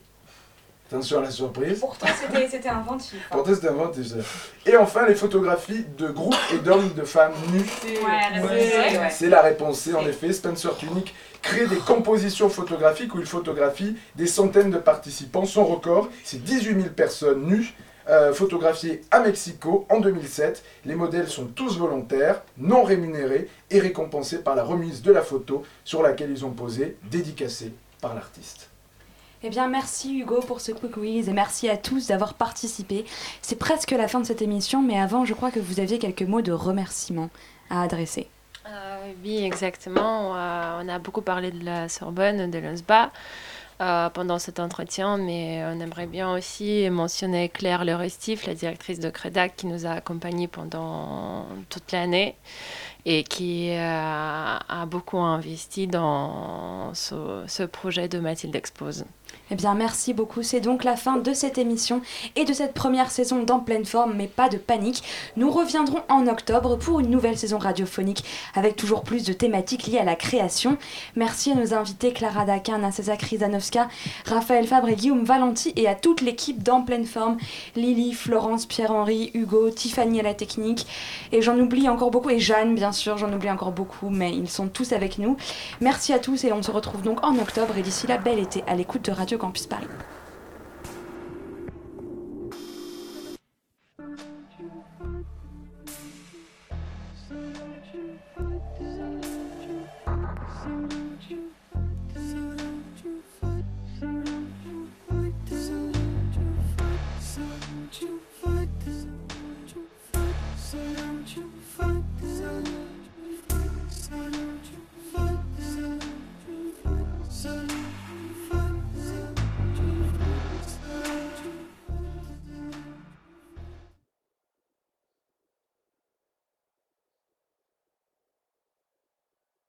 [0.89, 1.81] Attention à la surprise.
[1.81, 2.07] Pourtant,
[2.49, 3.15] c'était inventif.
[3.15, 3.29] hein.
[3.33, 4.17] Pourtant, c'était inventé ça.
[4.65, 7.65] Et enfin, les photographies de groupes et d'hommes, de femmes nus.
[7.85, 9.11] Ouais, la réponse C, ouais.
[9.11, 10.33] C'est la réponse C, en effet.
[10.33, 11.13] Spencer Tunick
[11.43, 15.45] crée des compositions photographiques où il photographie des centaines de participants.
[15.45, 17.75] Son record, c'est 18 000 personnes nues
[18.09, 20.63] euh, photographiées à Mexico en 2007.
[20.85, 25.65] Les modèles sont tous volontaires, non rémunérés et récompensés par la remise de la photo
[25.85, 28.71] sur laquelle ils ont posé, dédicacée par l'artiste.
[29.47, 33.05] Eh bien, merci Hugo pour ce quick quiz et merci à tous d'avoir participé.
[33.43, 36.23] C'est presque la fin de cette émission, mais avant, je crois que vous aviez quelques
[36.23, 37.31] mots de remerciement
[37.71, 38.27] à adresser.
[38.69, 40.35] Euh, oui, exactement.
[40.35, 43.13] Euh, on a beaucoup parlé de la Sorbonne, de l'UNSBA
[43.83, 48.99] euh, pendant cet entretien, mais on aimerait bien aussi mentionner Claire Le Restif, la directrice
[48.99, 52.35] de Crédac, qui nous a accompagnés pendant toute l'année
[53.09, 59.05] et qui euh, a beaucoup investi dans ce, ce projet de Mathilde Expose.
[59.53, 60.43] Eh bien, merci beaucoup.
[60.43, 62.03] C'est donc la fin de cette émission
[62.35, 65.05] et de cette première saison d'En pleine forme, mais pas de panique.
[65.37, 68.25] Nous reviendrons en octobre pour une nouvelle saison radiophonique
[68.55, 70.79] avec toujours plus de thématiques liées à la création.
[71.15, 73.87] Merci à nos invités Clara Daquin, Nassesa Krizanovska,
[74.25, 77.37] Raphaël Fabre et Guillaume Valenti et à toute l'équipe d'En pleine forme
[77.77, 80.89] Lily, Florence, Pierre-Henri, Hugo, Tiffany à la technique.
[81.31, 84.51] Et j'en oublie encore beaucoup, et Jeanne, bien sûr, j'en oublie encore beaucoup, mais ils
[84.51, 85.37] sont tous avec nous.
[85.81, 87.77] Merci à tous et on se retrouve donc en octobre.
[87.77, 89.67] Et d'ici là, bel été à l'écoute de Radio Paris.
[89.67, 90.16] So don't